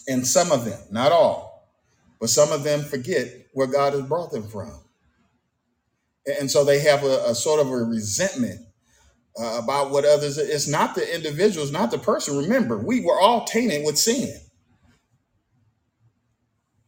And 0.06 0.26
some 0.26 0.52
of 0.52 0.64
them, 0.66 0.78
not 0.90 1.12
all, 1.12 1.66
but 2.20 2.28
some 2.28 2.52
of 2.52 2.62
them 2.62 2.82
forget 2.82 3.46
where 3.54 3.66
God 3.66 3.94
has 3.94 4.02
brought 4.02 4.32
them 4.32 4.46
from. 4.48 4.72
And 6.40 6.50
so 6.50 6.64
they 6.64 6.80
have 6.80 7.04
a, 7.04 7.24
a 7.28 7.34
sort 7.34 7.60
of 7.60 7.68
a 7.68 7.76
resentment 7.76 8.60
uh, 9.40 9.60
about 9.62 9.90
what 9.90 10.04
others. 10.04 10.38
It's 10.38 10.68
not 10.68 10.94
the 10.94 11.14
individual, 11.14 11.64
it's 11.64 11.72
not 11.72 11.90
the 11.90 11.98
person. 11.98 12.38
Remember, 12.38 12.78
we 12.78 13.00
were 13.00 13.20
all 13.20 13.44
tainted 13.44 13.84
with 13.84 13.98
sin. 13.98 14.36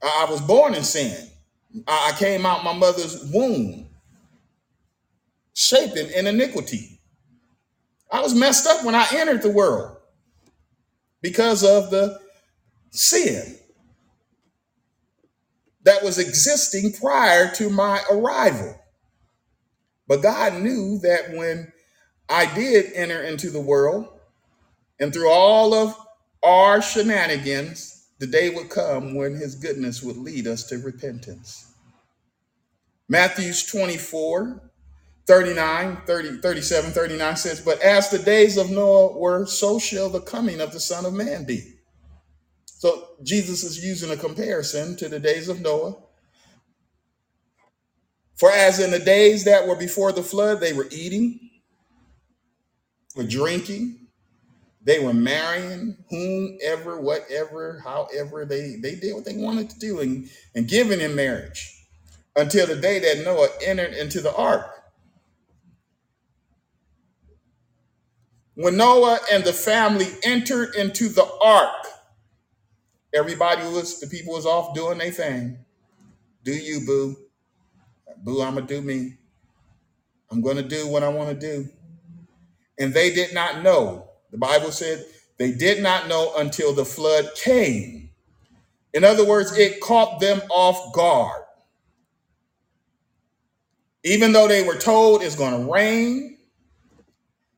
I, 0.02 0.26
I 0.26 0.30
was 0.30 0.40
born 0.40 0.74
in 0.74 0.85
sin. 0.85 1.28
I, 1.87 2.12
I 2.14 2.18
came 2.18 2.46
out 2.46 2.64
my 2.64 2.74
mother's 2.74 3.24
womb, 3.32 3.88
shaping 5.54 6.11
in 6.11 6.26
iniquity. 6.26 7.00
I 8.12 8.22
was 8.22 8.35
messed 8.35 8.66
up 8.66 8.85
when 8.85 8.94
I 8.94 9.06
entered 9.12 9.42
the 9.42 9.50
world 9.50 9.96
because 11.22 11.64
of 11.64 11.90
the 11.90 12.20
sin 12.90 13.56
that 15.85 16.02
was 16.02 16.18
existing 16.18 16.92
prior 16.94 17.50
to 17.54 17.70
my 17.70 18.02
arrival. 18.11 18.78
But 20.09 20.22
God 20.22 20.54
knew 20.62 20.98
that 21.02 21.32
when 21.32 21.72
I 22.28 22.52
did 22.54 22.92
enter 22.94 23.22
into 23.22 23.50
the 23.50 23.60
world, 23.60 24.08
and 24.98 25.12
through 25.12 25.30
all 25.30 25.74
of 25.74 25.96
our 26.42 26.82
shenanigans, 26.82 28.08
the 28.18 28.26
day 28.26 28.50
would 28.50 28.70
come 28.70 29.14
when 29.14 29.34
his 29.34 29.54
goodness 29.54 30.02
would 30.02 30.16
lead 30.16 30.46
us 30.46 30.64
to 30.68 30.78
repentance. 30.78 31.74
Matthews 33.08 33.64
24, 33.66 34.62
39, 35.26 35.98
30, 36.06 36.40
37, 36.40 36.90
39 36.90 37.36
says, 37.36 37.60
But 37.60 37.80
as 37.80 38.10
the 38.10 38.18
days 38.18 38.56
of 38.56 38.70
Noah 38.70 39.16
were, 39.18 39.46
so 39.46 39.78
shall 39.78 40.08
the 40.08 40.20
coming 40.20 40.60
of 40.60 40.72
the 40.72 40.80
Son 40.80 41.04
of 41.04 41.12
Man 41.12 41.44
be. 41.44 41.74
So 42.64 43.08
Jesus 43.22 43.64
is 43.64 43.84
using 43.84 44.10
a 44.10 44.16
comparison 44.16 44.96
to 44.96 45.08
the 45.08 45.20
days 45.20 45.48
of 45.48 45.60
Noah. 45.60 45.96
For 48.36 48.50
as 48.50 48.80
in 48.80 48.90
the 48.90 48.98
days 48.98 49.44
that 49.44 49.66
were 49.66 49.76
before 49.76 50.12
the 50.12 50.22
flood, 50.22 50.60
they 50.60 50.72
were 50.72 50.88
eating, 50.90 51.45
were 53.16 53.24
drinking, 53.24 53.98
they 54.83 55.00
were 55.00 55.14
marrying 55.14 55.96
whomever, 56.11 57.00
whatever, 57.00 57.83
however 57.85 58.44
they, 58.44 58.76
they 58.76 58.94
did 58.94 59.14
what 59.14 59.24
they 59.24 59.37
wanted 59.37 59.68
to 59.70 59.79
do 59.81 60.00
and, 60.00 60.29
and 60.55 60.68
giving 60.68 61.00
in 61.00 61.16
marriage 61.16 61.87
until 62.37 62.66
the 62.68 62.76
day 62.76 63.00
that 63.00 63.24
Noah 63.24 63.48
entered 63.64 63.94
into 63.94 64.20
the 64.20 64.35
ark. 64.37 64.70
When 68.55 68.76
Noah 68.76 69.18
and 69.33 69.44
the 69.44 69.52
family 69.52 70.07
entered 70.22 70.76
into 70.76 71.09
the 71.09 71.29
ark, 71.42 71.87
everybody 73.12 73.62
was, 73.62 73.98
the 74.00 74.07
people 74.07 74.35
was 74.35 74.46
off 74.46 74.74
doing 74.74 74.98
their 74.98 75.11
thing. 75.11 75.59
Do 76.44 76.52
you, 76.52 76.87
boo? 76.87 77.16
Boo, 78.18 78.40
I'm 78.40 78.55
going 78.55 78.66
to 78.66 78.74
do 78.74 78.81
me. 78.81 79.18
I'm 80.31 80.40
going 80.40 80.57
to 80.57 80.62
do 80.62 80.87
what 80.88 81.02
I 81.02 81.09
want 81.09 81.29
to 81.29 81.35
do. 81.35 81.68
And 82.78 82.92
they 82.92 83.14
did 83.14 83.32
not 83.34 83.62
know. 83.62 84.10
The 84.30 84.38
Bible 84.38 84.70
said 84.70 85.04
they 85.38 85.52
did 85.52 85.82
not 85.82 86.08
know 86.08 86.32
until 86.36 86.74
the 86.74 86.84
flood 86.84 87.30
came. 87.36 88.10
In 88.94 89.04
other 89.04 89.26
words, 89.26 89.56
it 89.56 89.80
caught 89.80 90.20
them 90.20 90.40
off 90.50 90.92
guard. 90.94 91.42
Even 94.04 94.32
though 94.32 94.48
they 94.48 94.62
were 94.62 94.76
told 94.76 95.22
it's 95.22 95.36
going 95.36 95.66
to 95.66 95.70
rain, 95.70 96.38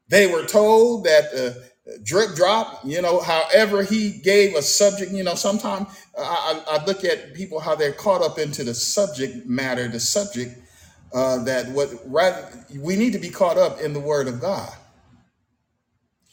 they 0.09 0.26
were 0.26 0.44
told 0.44 1.04
that 1.04 1.31
the 1.31 1.68
drip 2.02 2.35
drop, 2.35 2.81
you 2.85 3.00
know, 3.00 3.20
however 3.20 3.83
he 3.83 4.18
gave 4.22 4.54
a 4.54 4.62
subject, 4.62 5.12
you 5.12 5.22
know, 5.22 5.35
sometimes 5.35 5.87
I, 6.18 6.62
I 6.68 6.85
look 6.85 7.04
at 7.04 7.35
people 7.35 7.61
how 7.61 7.74
they're 7.74 7.92
caught 7.92 8.22
up 8.22 8.38
into 8.38 8.64
the 8.64 8.74
subject 8.74 9.46
matter, 9.46 9.88
the 9.88 10.00
subject 10.00 10.59
uh, 11.14 11.42
that 11.44 11.68
what 11.68 11.90
rather 12.07 12.48
we 12.76 12.96
need 12.96 13.12
to 13.12 13.18
be 13.18 13.31
caught 13.31 13.57
up 13.57 13.81
in 13.81 13.92
the 13.92 14.00
word 14.00 14.28
of 14.28 14.40
God. 14.40 14.70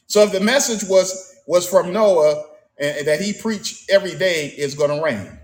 So 0.07 0.23
if 0.23 0.31
the 0.33 0.41
message 0.41 0.83
was 0.89 1.35
was 1.47 1.67
from 1.69 1.93
Noah 1.93 2.43
and, 2.79 2.97
and 2.99 3.07
that 3.07 3.21
he 3.21 3.33
preached 3.33 3.89
every 3.91 4.15
day 4.15 4.47
is 4.57 4.75
going 4.75 4.91
to 4.97 5.03
rain, 5.03 5.39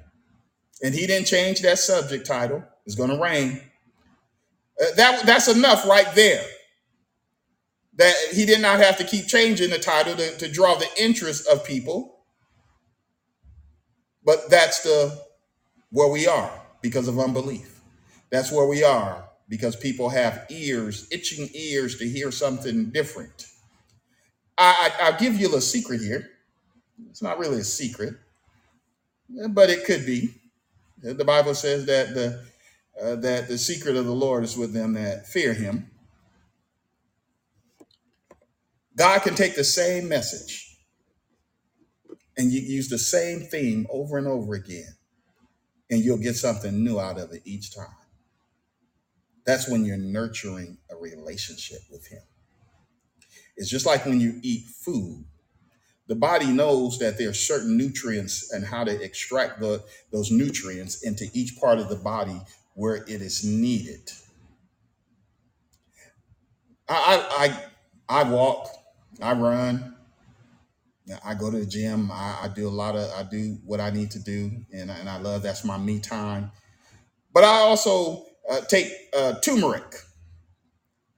and 0.84 0.96
he 0.96 1.08
didn't 1.08 1.28
change 1.28 1.62
that 1.62 1.80
subject 1.80 2.28
title, 2.28 2.64
it's 2.86 2.96
going 2.96 3.12
to 3.12 3.20
rain. 3.22 3.62
uh, 4.82 4.86
that 4.98 5.26
that's 5.26 5.48
enough 5.48 5.88
right 5.88 6.14
there. 6.16 6.44
That 7.98 8.16
he 8.34 8.46
did 8.46 8.62
not 8.62 8.80
have 8.80 8.98
to 9.00 9.06
keep 9.06 9.28
changing 9.28 9.72
the 9.72 9.80
title 9.80 10.16
to, 10.16 10.38
to 10.38 10.52
draw 10.52 10.76
the 10.76 10.90
interest 11.00 11.48
of 11.48 11.66
people, 11.66 12.26
but 14.26 14.50
that's 14.50 14.84
the 14.84 15.20
where 15.92 16.10
we 16.10 16.28
are 16.28 16.52
because 16.82 17.08
of 17.08 17.20
unbelief. 17.20 17.82
That's 18.32 18.52
where 18.52 18.68
we 18.68 18.84
are 18.84 19.26
because 19.50 19.76
people 19.76 20.10
have 20.10 20.46
ears, 20.52 21.08
itching 21.12 21.50
ears 21.54 21.98
to 22.00 22.10
hear 22.10 22.32
something 22.32 22.92
different. 22.92 23.48
I, 24.62 24.92
I, 25.00 25.06
I'll 25.06 25.20
give 25.20 25.36
you 25.36 25.48
a 25.48 25.50
little 25.50 25.62
secret 25.62 26.02
here. 26.02 26.30
It's 27.10 27.22
not 27.24 27.40
really 27.40 27.60
a 27.60 27.64
secret, 27.64 28.14
but 29.50 29.70
it 29.70 29.86
could 29.86 30.06
be. 30.06 30.36
The 31.02 31.26
Bible 31.26 31.56
says 31.56 31.86
that 31.88 32.14
the 32.14 32.46
uh, 33.02 33.16
that 33.16 33.48
the 33.48 33.58
secret 33.58 33.96
of 33.96 34.06
the 34.06 34.14
Lord 34.14 34.44
is 34.44 34.56
with 34.56 34.74
them 34.74 34.94
that 34.94 35.28
fear 35.28 35.54
Him. 35.54 35.90
God 38.96 39.24
can 39.24 39.34
take 39.36 39.56
the 39.56 39.64
same 39.64 40.08
message 40.08 40.78
and 42.38 42.52
you 42.52 42.62
use 42.62 42.90
the 42.90 43.00
same 43.00 43.42
theme 43.42 43.88
over 43.92 44.18
and 44.18 44.28
over 44.28 44.54
again, 44.54 44.96
and 45.90 46.02
you'll 46.02 46.18
get 46.18 46.36
something 46.36 46.84
new 46.84 47.00
out 47.00 47.20
of 47.20 47.32
it 47.34 47.42
each 47.46 47.76
time. 47.76 47.88
That's 49.46 49.70
when 49.70 49.86
you're 49.86 49.98
nurturing 49.98 50.78
a 50.92 50.96
relationship 50.96 51.80
with 51.92 52.08
Him. 52.08 52.22
It's 53.62 53.70
just 53.70 53.86
like 53.86 54.08
when 54.08 54.20
you 54.20 54.40
eat 54.42 54.66
food. 54.66 55.24
The 56.08 56.16
body 56.16 56.48
knows 56.48 56.98
that 56.98 57.20
there 57.20 57.30
are 57.30 57.34
certain 57.34 57.78
nutrients 57.78 58.52
and 58.52 58.66
how 58.66 58.84
to 58.84 59.04
extract 59.04 59.60
the, 59.60 59.84
those 60.12 60.32
nutrients 60.32 61.04
into 61.04 61.28
each 61.34 61.58
part 61.60 61.78
of 61.78 61.88
the 61.88 61.96
body 61.96 62.42
where 62.74 62.96
it 62.96 63.22
is 63.22 63.46
needed. 63.46 64.12
I 66.90 67.28
I 67.40 67.46
I, 68.10 68.22
I 68.22 68.30
walk, 68.32 68.68
I 69.22 69.34
run, 69.34 69.96
I 71.24 71.36
go 71.36 71.52
to 71.52 71.60
the 71.60 71.66
gym. 71.68 72.12
I, 72.12 72.40
I 72.44 72.48
do 72.48 72.68
a 72.68 72.70
lot 72.70 72.96
of 72.96 73.12
I 73.12 73.22
do 73.22 73.60
what 73.64 73.80
I 73.80 73.92
need 73.92 74.10
to 74.12 74.20
do, 74.20 74.52
and 74.74 74.90
and 74.90 75.08
I 75.08 75.20
love 75.20 75.44
that's 75.44 75.64
my 75.64 75.78
me 75.78 76.00
time. 76.00 76.52
But 77.32 77.44
I 77.44 77.60
also 77.60 78.26
uh, 78.50 78.62
take 78.62 78.92
uh, 79.16 79.36
turmeric 79.42 79.96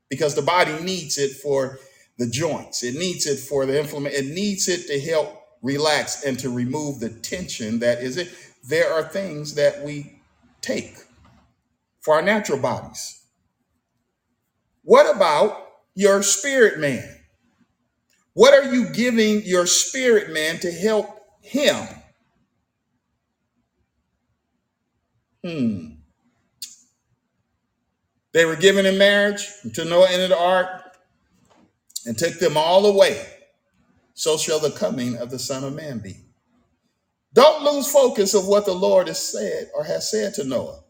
because 0.09 0.35
the 0.35 0.41
body 0.41 0.73
needs 0.83 1.17
it 1.17 1.31
for 1.37 1.79
the 2.17 2.27
joints. 2.27 2.83
It 2.83 2.95
needs 2.95 3.25
it 3.25 3.39
for 3.39 3.65
the 3.65 3.79
inflammation. 3.79 4.25
It 4.25 4.33
needs 4.33 4.67
it 4.67 4.87
to 4.87 4.99
help 4.99 5.41
relax 5.61 6.23
and 6.23 6.37
to 6.39 6.49
remove 6.49 6.99
the 6.99 7.09
tension 7.09 7.79
that 7.79 7.99
is 7.99 8.17
it. 8.17 8.33
There 8.67 8.91
are 8.93 9.03
things 9.03 9.55
that 9.55 9.83
we 9.83 10.21
take 10.61 10.95
for 12.01 12.15
our 12.15 12.21
natural 12.21 12.59
bodies. 12.59 13.21
What 14.83 15.13
about 15.13 15.67
your 15.95 16.21
spirit 16.23 16.79
man? 16.79 17.07
What 18.33 18.53
are 18.53 18.73
you 18.73 18.89
giving 18.89 19.43
your 19.43 19.65
spirit 19.65 20.31
man 20.33 20.59
to 20.59 20.71
help 20.71 21.07
him? 21.41 21.87
Hmm. 25.43 25.87
They 28.33 28.45
were 28.45 28.55
given 28.55 28.85
in 28.85 28.97
marriage 28.97 29.47
to 29.73 29.85
Noah 29.85 30.09
entered 30.09 30.29
the 30.29 30.39
ark 30.39 30.82
and 32.05 32.17
took 32.17 32.39
them 32.39 32.57
all 32.57 32.85
away. 32.85 33.25
So 34.13 34.37
shall 34.37 34.59
the 34.59 34.71
coming 34.71 35.17
of 35.17 35.29
the 35.31 35.39
Son 35.39 35.63
of 35.63 35.73
Man 35.73 35.99
be. 35.99 36.17
Don't 37.33 37.63
lose 37.63 37.91
focus 37.91 38.33
of 38.33 38.47
what 38.47 38.65
the 38.65 38.73
Lord 38.73 39.07
has 39.07 39.21
said 39.21 39.71
or 39.75 39.83
has 39.83 40.09
said 40.11 40.35
to 40.35 40.43
Noah 40.43 40.81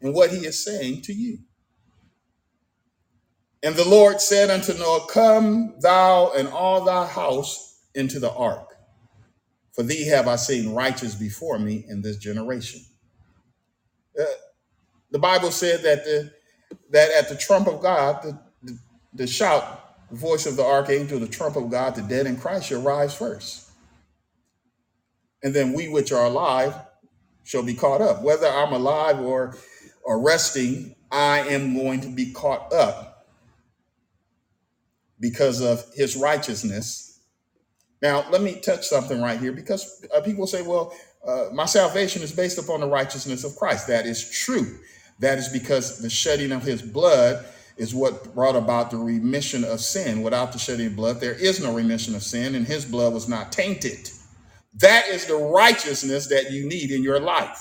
and 0.00 0.14
what 0.14 0.30
he 0.30 0.46
is 0.46 0.62
saying 0.62 1.02
to 1.02 1.12
you. 1.12 1.38
And 3.62 3.76
the 3.76 3.88
Lord 3.88 4.20
said 4.20 4.50
unto 4.50 4.74
Noah, 4.74 5.06
Come 5.08 5.74
thou 5.80 6.32
and 6.32 6.48
all 6.48 6.84
thy 6.84 7.06
house 7.06 7.80
into 7.94 8.18
the 8.18 8.32
ark, 8.32 8.76
for 9.72 9.82
thee 9.82 10.06
have 10.08 10.28
I 10.28 10.36
seen 10.36 10.74
righteous 10.74 11.14
before 11.14 11.58
me 11.58 11.84
in 11.88 12.02
this 12.02 12.16
generation. 12.16 12.80
Uh, 14.18 14.24
the 15.10 15.18
Bible 15.18 15.50
said 15.50 15.82
that 15.82 16.04
the 16.04 16.32
that 16.90 17.10
at 17.12 17.28
the 17.28 17.36
trump 17.36 17.68
of 17.68 17.80
God, 17.80 18.22
the, 18.22 18.38
the, 18.62 18.78
the 19.14 19.26
shout, 19.26 19.81
the 20.12 20.18
voice 20.18 20.44
of 20.44 20.56
the 20.56 20.64
archangel, 20.64 21.18
the 21.18 21.26
trump 21.26 21.56
of 21.56 21.70
God, 21.70 21.94
the 21.94 22.02
dead 22.02 22.26
in 22.26 22.36
Christ 22.36 22.66
shall 22.66 22.82
rise 22.82 23.14
first. 23.14 23.70
And 25.42 25.54
then 25.54 25.72
we 25.72 25.88
which 25.88 26.12
are 26.12 26.26
alive 26.26 26.74
shall 27.44 27.62
be 27.62 27.72
caught 27.72 28.02
up. 28.02 28.22
Whether 28.22 28.46
I'm 28.46 28.74
alive 28.74 29.18
or 29.20 29.56
or 30.04 30.20
resting, 30.20 30.94
I 31.10 31.40
am 31.40 31.74
going 31.74 32.02
to 32.02 32.08
be 32.08 32.30
caught 32.30 32.72
up 32.74 33.26
because 35.18 35.62
of 35.62 35.82
his 35.94 36.14
righteousness. 36.14 37.20
Now, 38.02 38.28
let 38.30 38.42
me 38.42 38.60
touch 38.60 38.86
something 38.86 39.20
right 39.20 39.40
here 39.40 39.52
because 39.52 40.04
uh, 40.14 40.20
people 40.20 40.46
say, 40.46 40.60
well, 40.60 40.92
uh, 41.26 41.46
my 41.54 41.66
salvation 41.66 42.20
is 42.20 42.32
based 42.32 42.58
upon 42.58 42.80
the 42.80 42.88
righteousness 42.88 43.44
of 43.44 43.56
Christ. 43.56 43.86
That 43.86 44.06
is 44.06 44.28
true. 44.28 44.78
That 45.20 45.38
is 45.38 45.48
because 45.48 46.02
the 46.02 46.10
shedding 46.10 46.52
of 46.52 46.64
his 46.64 46.82
blood 46.82 47.46
is 47.82 47.94
what 47.94 48.34
brought 48.34 48.56
about 48.56 48.92
the 48.92 48.98
remission 48.98 49.64
of 49.64 49.80
sin. 49.82 50.22
Without 50.22 50.52
the 50.52 50.60
shedding 50.60 50.88
of 50.88 50.96
blood, 50.96 51.20
there 51.20 51.34
is 51.34 51.60
no 51.62 51.74
remission 51.74 52.14
of 52.16 52.24
sin, 52.24 52.56
and 52.56 52.66
his 52.66 52.86
blood 52.86 53.14
was 53.14 53.28
not 53.28 53.52
tainted. 53.52 54.10
That 54.76 55.08
is 55.08 55.26
the 55.26 55.36
righteousness 55.36 56.28
that 56.28 56.52
you 56.52 56.68
need 56.68 56.92
in 56.92 57.04
your 57.04 57.20
life. 57.20 57.58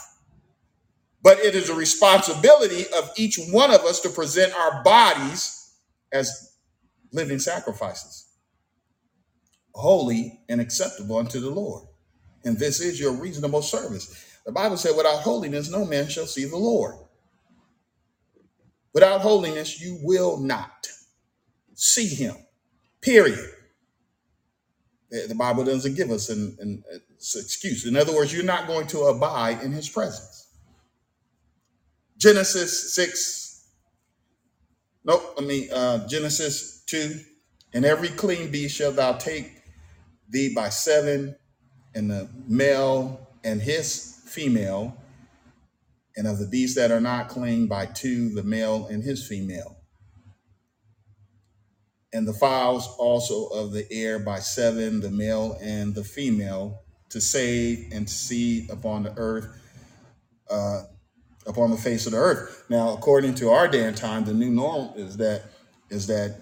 But 1.23 1.39
it 1.39 1.55
is 1.55 1.69
a 1.69 1.75
responsibility 1.75 2.85
of 2.97 3.11
each 3.17 3.39
one 3.51 3.71
of 3.73 3.81
us 3.81 4.01
to 4.01 4.09
present 4.09 4.53
our 4.59 4.83
bodies 4.83 5.73
as 6.13 6.53
living 7.13 7.39
sacrifices. 7.39 8.25
holy 9.75 10.41
and 10.49 10.61
acceptable 10.61 11.17
unto 11.17 11.39
the 11.39 11.49
Lord. 11.49 11.87
And 12.45 12.59
this 12.59 12.81
is 12.81 12.99
your 12.99 13.13
reasonable 13.13 13.61
service. 13.61 14.25
The 14.45 14.51
Bible 14.53 14.77
said, 14.77 14.97
without 14.97 15.21
holiness, 15.21 15.71
no 15.71 15.85
man 15.85 16.09
shall 16.09 16.27
see 16.27 16.45
the 16.45 16.57
Lord. 16.57 16.95
Without 18.93 19.21
holiness, 19.21 19.79
you 19.81 19.99
will 20.01 20.37
not 20.37 20.87
see 21.73 22.07
him. 22.07 22.35
Period. 23.01 23.49
The 25.09 25.35
Bible 25.35 25.63
doesn't 25.65 25.95
give 25.95 26.09
us 26.09 26.29
an, 26.29 26.57
an 26.59 26.83
excuse. 27.17 27.85
In 27.85 27.97
other 27.97 28.13
words, 28.13 28.33
you're 28.33 28.43
not 28.43 28.67
going 28.67 28.87
to 28.87 29.01
abide 29.03 29.61
in 29.61 29.71
his 29.71 29.89
presence. 29.89 30.47
Genesis 32.17 32.93
6, 32.93 33.67
nope, 35.03 35.33
I 35.39 35.41
mean, 35.41 35.71
uh, 35.73 36.07
Genesis 36.07 36.83
2, 36.85 37.19
and 37.73 37.83
every 37.83 38.09
clean 38.09 38.51
beast 38.51 38.75
shall 38.75 38.91
thou 38.91 39.13
take 39.13 39.63
thee 40.29 40.53
by 40.53 40.69
seven, 40.69 41.35
and 41.95 42.11
the 42.11 42.29
male 42.47 43.27
and 43.43 43.59
his 43.59 44.21
female, 44.27 44.95
and 46.21 46.27
of 46.27 46.37
the 46.37 46.45
beasts 46.45 46.75
that 46.75 46.91
are 46.91 47.01
not 47.01 47.29
clean 47.29 47.65
by 47.65 47.83
two, 47.83 48.29
the 48.29 48.43
male 48.43 48.85
and 48.85 49.03
his 49.03 49.27
female, 49.27 49.75
and 52.13 52.27
the 52.27 52.33
fowls 52.33 52.87
also 52.99 53.47
of 53.47 53.71
the 53.71 53.91
air 53.91 54.19
by 54.19 54.37
seven, 54.37 54.99
the 54.99 55.09
male 55.09 55.57
and 55.63 55.95
the 55.95 56.03
female, 56.03 56.83
to 57.09 57.19
save 57.19 57.91
and 57.91 58.07
to 58.07 58.13
seed 58.13 58.69
upon 58.69 59.01
the 59.01 59.11
earth, 59.17 59.47
uh, 60.51 60.83
upon 61.47 61.71
the 61.71 61.77
face 61.77 62.05
of 62.05 62.11
the 62.11 62.19
earth. 62.19 62.65
Now, 62.69 62.93
according 62.93 63.33
to 63.35 63.49
our 63.49 63.67
day 63.67 63.85
and 63.85 63.97
time, 63.97 64.23
the 64.23 64.33
new 64.35 64.51
norm 64.51 64.91
is 64.95 65.17
that 65.17 65.45
is 65.89 66.05
that 66.05 66.35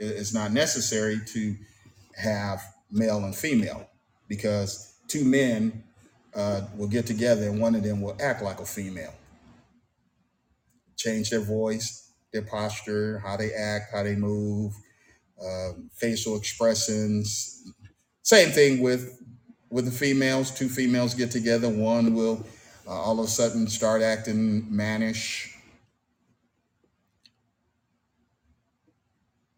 it's 0.00 0.34
not 0.34 0.50
necessary 0.50 1.20
to 1.26 1.54
have 2.16 2.60
male 2.90 3.24
and 3.24 3.36
female 3.36 3.88
because 4.26 4.96
two 5.06 5.24
men 5.24 5.84
uh, 6.34 6.62
will 6.76 6.88
get 6.88 7.06
together 7.06 7.48
and 7.48 7.60
one 7.60 7.74
of 7.74 7.82
them 7.82 8.00
will 8.00 8.16
act 8.20 8.42
like 8.42 8.60
a 8.60 8.66
female, 8.66 9.14
change 10.96 11.30
their 11.30 11.40
voice, 11.40 12.12
their 12.32 12.42
posture, 12.42 13.18
how 13.20 13.36
they 13.36 13.52
act, 13.52 13.92
how 13.92 14.02
they 14.02 14.14
move, 14.16 14.72
uh, 15.42 15.72
facial 15.92 16.36
expressions. 16.36 17.72
Same 18.22 18.50
thing 18.50 18.80
with 18.82 19.20
with 19.70 19.84
the 19.86 19.90
females. 19.90 20.50
Two 20.52 20.68
females 20.68 21.14
get 21.14 21.30
together. 21.30 21.68
One 21.68 22.14
will 22.14 22.46
uh, 22.86 22.90
all 22.90 23.18
of 23.20 23.26
a 23.26 23.28
sudden 23.28 23.68
start 23.68 24.02
acting 24.02 24.66
mannish. 24.74 25.56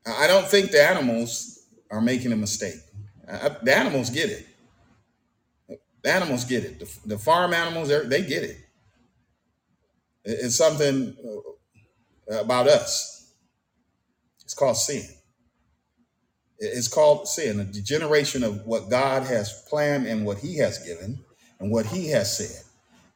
I 0.07 0.25
I 0.25 0.27
don't 0.27 0.47
think 0.47 0.71
the 0.71 0.83
animals 0.83 1.61
are 1.91 2.01
making 2.01 2.33
a 2.33 2.37
mistake. 2.37 2.81
Uh, 3.29 3.51
the 3.63 3.77
animals 3.77 4.11
get 4.11 4.31
it. 4.31 4.47
The 6.07 6.13
animals 6.15 6.45
get 6.45 6.65
it. 6.65 6.79
The, 6.79 6.99
the 7.07 7.19
farm 7.19 7.53
animals, 7.53 7.89
they're- 7.89 8.05
get 8.23 8.45
it. 8.45 8.59
It- 10.25 10.39
It's 10.45 10.57
something 10.57 11.17
uh, 12.31 12.41
about 12.41 12.69
us. 12.69 13.33
It's 14.45 14.55
called 14.55 14.77
sin. 14.77 15.05
It's 16.59 16.89
called 16.89 17.29
sin, 17.29 17.61
a 17.61 17.65
degeneration 17.65 18.45
of 18.45 18.67
what 18.67 18.91
God 18.91 19.25
has 19.25 19.65
planned 19.69 20.07
and 20.07 20.25
what 20.25 20.39
He 20.39 20.59
has 20.59 20.79
given 20.79 21.19
and 21.61 21.73
what 21.73 21.87
He 21.87 22.09
has 22.11 22.37
said. 22.39 22.65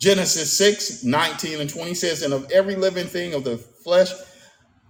Genesis 0.01 0.53
6 0.59 1.05
19 1.05 1.53
and 1.61 1.71
20 1.71 1.95
says, 1.95 2.23
And 2.23 2.35
of 2.35 2.51
every 2.51 2.77
living 2.77 3.07
thing 3.07 3.35
of 3.35 3.45
the 3.45 3.59
flesh, 3.59 4.11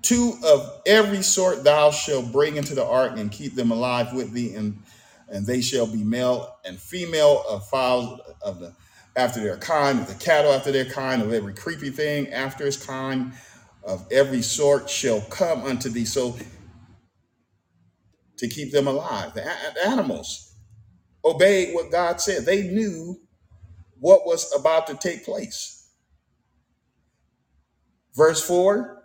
two 0.02 0.34
of 0.44 0.82
every 0.86 1.22
sort 1.22 1.64
thou 1.64 1.90
shalt 1.90 2.32
bring 2.32 2.56
into 2.56 2.74
the 2.74 2.86
ark 2.86 3.18
and 3.18 3.32
keep 3.32 3.54
them 3.56 3.70
alive 3.72 4.14
with 4.14 4.32
thee, 4.32 4.54
and 4.54 4.82
and 5.30 5.46
they 5.46 5.62
shall 5.62 5.86
be 5.86 6.04
male 6.04 6.56
and 6.66 6.78
female 6.80 7.44
of 7.48 7.68
fowls 7.68 8.20
of 8.42 8.60
the 8.60 8.74
after 9.16 9.40
their 9.42 9.58
kind, 9.58 10.00
of 10.00 10.08
the 10.08 10.14
cattle 10.24 10.52
after 10.52 10.72
their 10.72 10.86
kind, 10.86 11.22
of 11.22 11.32
every 11.32 11.54
creepy 11.54 11.90
thing 11.90 12.28
after 12.32 12.66
its 12.66 12.78
kind, 12.84 13.32
of 13.84 14.06
every 14.12 14.42
sort 14.42 14.90
shall 14.90 15.20
come 15.22 15.64
unto 15.64 15.90
thee. 15.90 16.04
So 16.06 16.36
to 18.38 18.48
keep 18.48 18.72
them 18.72 18.88
alive, 18.88 19.34
the, 19.34 19.42
a- 19.42 19.74
the 19.74 19.88
animals 19.88 20.54
obeyed 21.24 21.74
what 21.74 21.90
God 21.92 22.20
said. 22.20 22.44
They 22.46 22.64
knew 22.64 23.20
what 24.00 24.26
was 24.26 24.52
about 24.58 24.86
to 24.88 24.94
take 24.96 25.24
place. 25.24 25.88
Verse 28.16 28.44
4 28.46 29.02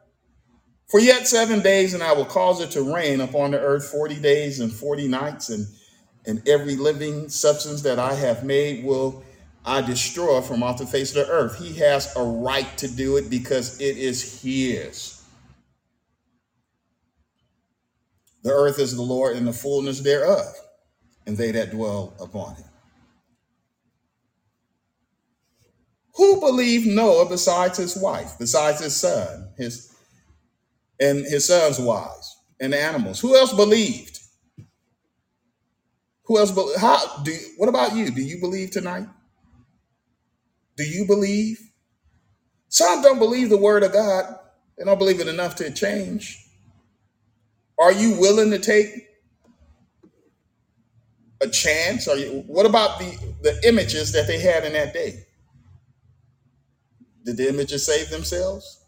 For 0.89 0.99
yet 0.99 1.27
seven 1.27 1.61
days, 1.61 1.93
and 1.93 2.03
I 2.03 2.13
will 2.13 2.25
cause 2.25 2.61
it 2.61 2.71
to 2.71 2.93
rain 2.95 3.21
upon 3.21 3.51
the 3.51 3.59
earth 3.59 3.85
40 3.89 4.15
days 4.17 4.59
and 4.61 4.71
40 4.73 5.07
nights, 5.09 5.49
and, 5.49 5.67
and 6.27 6.47
every 6.47 6.75
living 6.75 7.29
substance 7.29 7.81
that 7.83 7.99
I 7.99 8.13
have 8.13 8.43
made 8.43 8.83
will 8.83 9.23
I 9.65 9.81
destroy 9.81 10.41
from 10.41 10.61
off 10.61 10.77
the 10.77 10.85
face 10.85 11.15
of 11.15 11.25
the 11.25 11.31
earth. 11.31 11.57
He 11.57 11.73
has 11.79 12.15
a 12.15 12.23
right 12.23 12.77
to 12.77 12.87
do 12.87 13.17
it 13.17 13.29
because 13.29 13.79
it 13.81 13.97
is 13.97 14.41
His. 14.41 15.23
The 18.43 18.51
earth 18.51 18.77
is 18.77 18.95
the 18.95 19.01
Lord 19.01 19.35
and 19.35 19.47
the 19.47 19.53
fullness 19.53 20.01
thereof, 20.01 20.53
and 21.25 21.35
they 21.35 21.51
that 21.51 21.71
dwell 21.71 22.13
upon 22.19 22.53
it. 22.57 22.65
Who 26.15 26.39
believed 26.39 26.85
Noah 26.85 27.27
besides 27.27 27.77
his 27.79 27.97
wife, 27.97 28.35
besides 28.39 28.81
his 28.81 28.95
son, 28.95 29.49
his 29.57 29.93
and 30.99 31.25
his 31.25 31.47
son's 31.47 31.79
wives 31.79 32.37
and 32.59 32.73
animals? 32.73 33.19
Who 33.19 33.35
else 33.35 33.51
believed? 33.51 34.14
Who 36.27 36.39
else? 36.39 36.51
Be, 36.51 36.65
how 36.79 37.23
do? 37.23 37.35
What 37.57 37.69
about 37.69 37.95
you? 37.95 38.11
Do 38.11 38.21
you 38.21 38.39
believe 38.39 38.71
tonight? 38.71 39.07
Do 40.77 40.83
you 40.83 41.05
believe? 41.05 41.59
Some 42.69 43.01
don't 43.01 43.19
believe 43.19 43.49
the 43.49 43.57
word 43.57 43.83
of 43.83 43.93
God. 43.93 44.25
They 44.77 44.85
don't 44.85 44.97
believe 44.97 45.19
it 45.19 45.27
enough 45.27 45.55
to 45.57 45.71
change. 45.71 46.43
Are 47.79 47.91
you 47.91 48.19
willing 48.19 48.51
to 48.51 48.59
take 48.59 49.07
a 51.41 51.47
chance? 51.47 52.07
Are 52.07 52.17
you? 52.17 52.43
What 52.47 52.65
about 52.65 52.99
the 52.99 53.17
the 53.43 53.67
images 53.67 54.11
that 54.13 54.27
they 54.27 54.39
had 54.39 54.65
in 54.65 54.73
that 54.73 54.93
day? 54.93 55.25
Did 57.23 57.37
the 57.37 57.49
images 57.49 57.85
save 57.85 58.09
themselves? 58.09 58.83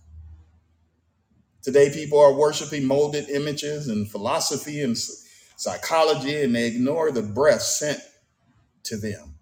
Today, 1.64 1.90
people 1.92 2.20
are 2.20 2.34
worshiping 2.34 2.86
molded 2.86 3.30
images 3.30 3.90
and 3.90 4.10
philosophy 4.10 4.82
and 4.82 4.98
psychology, 5.58 6.44
and 6.44 6.56
they 6.56 6.68
ignore 6.68 7.12
the 7.12 7.22
breath 7.22 7.62
sent 7.62 8.00
to 8.84 8.96
them. 8.96 9.34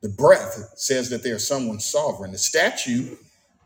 The 0.00 0.08
breath 0.08 0.72
says 0.76 1.10
that 1.10 1.22
there's 1.22 1.46
someone 1.46 1.80
sovereign. 1.80 2.32
The 2.32 2.38
statue, 2.38 3.16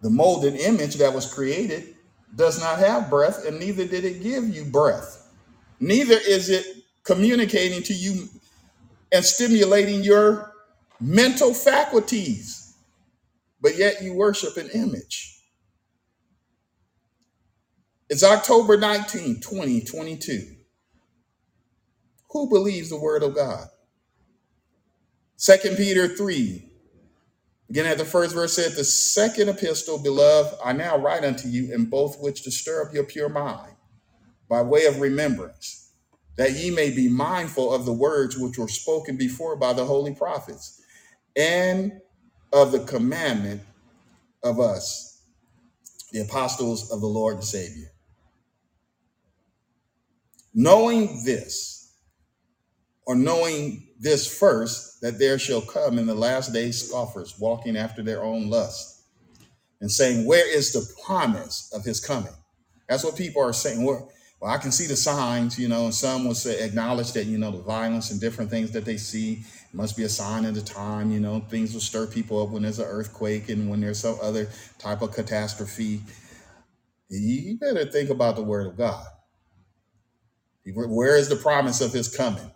the 0.01 0.11
molded 0.11 0.57
image 0.57 0.97
that 0.97 1.15
was 1.15 1.33
created, 1.33 1.95
does 2.35 2.59
not 2.59 2.79
have 2.79 3.11
breath, 3.11 3.47
and 3.47 3.61
neither 3.61 3.87
did 3.87 4.05
it 4.05 4.23
give 4.23 4.49
you 4.49 4.65
breath. 4.65 5.29
Neither 5.79 6.17
is 6.17 6.49
it 6.49 6.67
communicating 7.05 7.83
to 7.83 7.93
you 7.93 8.29
and 9.13 9.25
stimulating 9.25 10.03
your 10.03 10.53
mental 10.99 11.53
faculties, 11.53 12.75
but 13.61 13.77
yet 13.77 14.03
you 14.03 14.15
worship 14.15 14.57
an 14.57 14.71
image. 14.71 15.41
It's 18.09 18.25
October 18.25 18.79
19, 18.79 19.41
2022. 19.41 20.62
Who 22.33 22.49
believes 22.49 22.91
the 22.91 22.99
word 23.01 23.23
of 23.23 23.35
God? 23.35 23.69
Second 25.37 25.77
Peter 25.77 26.09
3, 26.09 26.71
Again, 27.73 27.87
at 27.87 27.97
the 27.97 28.05
first 28.05 28.35
verse 28.35 28.53
said, 28.53 28.73
The 28.73 28.85
second 28.85 29.49
epistle, 29.49 29.99
beloved, 29.99 30.57
I 30.63 30.75
now 30.75 30.99
write 30.99 31.25
unto 31.25 31.49
you 31.49 31.73
in 31.75 31.87
both 31.87 32.21
which 32.21 32.43
to 32.43 32.51
stir 32.51 32.83
up 32.87 32.93
your 32.93 33.05
pure 33.05 33.31
mind 33.31 33.73
by 34.47 34.61
way 34.61 34.85
of 34.85 35.01
remembrance, 35.01 35.93
that 36.37 36.53
ye 36.53 36.71
may 36.71 36.91
be 36.91 37.09
mindful 37.09 37.73
of 37.73 37.87
the 37.87 37.93
words 37.93 38.37
which 38.37 38.59
were 38.59 38.69
spoken 38.69 39.17
before 39.17 39.57
by 39.57 39.73
the 39.73 39.87
holy 39.87 40.15
prophets, 40.15 40.83
and 41.35 41.93
of 42.53 42.73
the 42.73 42.81
commandment 42.85 43.63
of 44.43 44.61
us, 44.61 45.23
the 46.13 46.21
apostles 46.21 46.93
of 46.93 47.01
the 47.01 47.07
Lord 47.07 47.37
and 47.37 47.45
Savior. 47.45 47.91
Knowing 50.53 51.23
this, 51.25 51.82
or 53.07 53.15
knowing 53.15 53.89
this 53.99 54.39
first, 54.39 55.01
that 55.01 55.19
there 55.19 55.39
shall 55.39 55.61
come 55.61 55.99
in 55.99 56.07
the 56.07 56.15
last 56.15 56.53
days 56.53 56.89
scoffers 56.89 57.39
walking 57.39 57.77
after 57.77 58.03
their 58.03 58.23
own 58.23 58.49
lust 58.51 59.03
and 59.81 59.91
saying, 59.91 60.27
Where 60.27 60.49
is 60.49 60.73
the 60.73 60.87
promise 61.05 61.71
of 61.75 61.85
his 61.85 62.01
coming? 62.01 62.33
That's 62.89 63.05
what 63.05 63.17
people 63.17 63.43
are 63.43 63.53
saying. 63.53 63.85
Well, 63.85 64.11
well, 64.43 64.51
I 64.53 64.59
can 64.59 64.73
see 64.73 64.87
the 64.87 64.97
signs, 64.97 65.57
you 65.57 65.69
know, 65.69 65.85
and 65.85 65.95
some 65.95 66.27
will 66.27 66.35
say, 66.35 66.65
acknowledge 66.65 67.13
that, 67.13 67.27
you 67.27 67.39
know, 67.39 67.53
the 67.53 67.63
violence 67.63 68.11
and 68.11 68.21
different 68.21 68.51
things 68.51 68.73
that 68.73 68.85
they 68.85 68.97
see 68.97 69.45
must 69.73 69.97
be 69.97 70.03
a 70.03 70.09
sign 70.09 70.45
of 70.45 70.57
the 70.57 70.61
time, 70.61 71.13
you 71.13 71.21
know, 71.21 71.39
things 71.49 71.73
will 71.73 71.81
stir 71.81 72.09
people 72.09 72.43
up 72.43 72.51
when 72.51 72.63
there's 72.63 72.81
an 72.81 72.87
earthquake 72.87 73.49
and 73.51 73.71
when 73.71 73.81
there's 73.81 74.01
some 74.01 74.17
other 74.21 74.49
type 74.79 75.01
of 75.01 75.13
catastrophe. 75.13 76.01
You 77.09 77.57
better 77.59 77.85
think 77.85 78.11
about 78.11 78.35
the 78.35 78.43
word 78.43 78.67
of 78.67 78.77
God. 78.77 79.07
Where 80.67 81.17
is 81.17 81.29
the 81.29 81.37
promise 81.37 81.81
of 81.81 81.93
his 81.93 82.15
coming? 82.15 82.51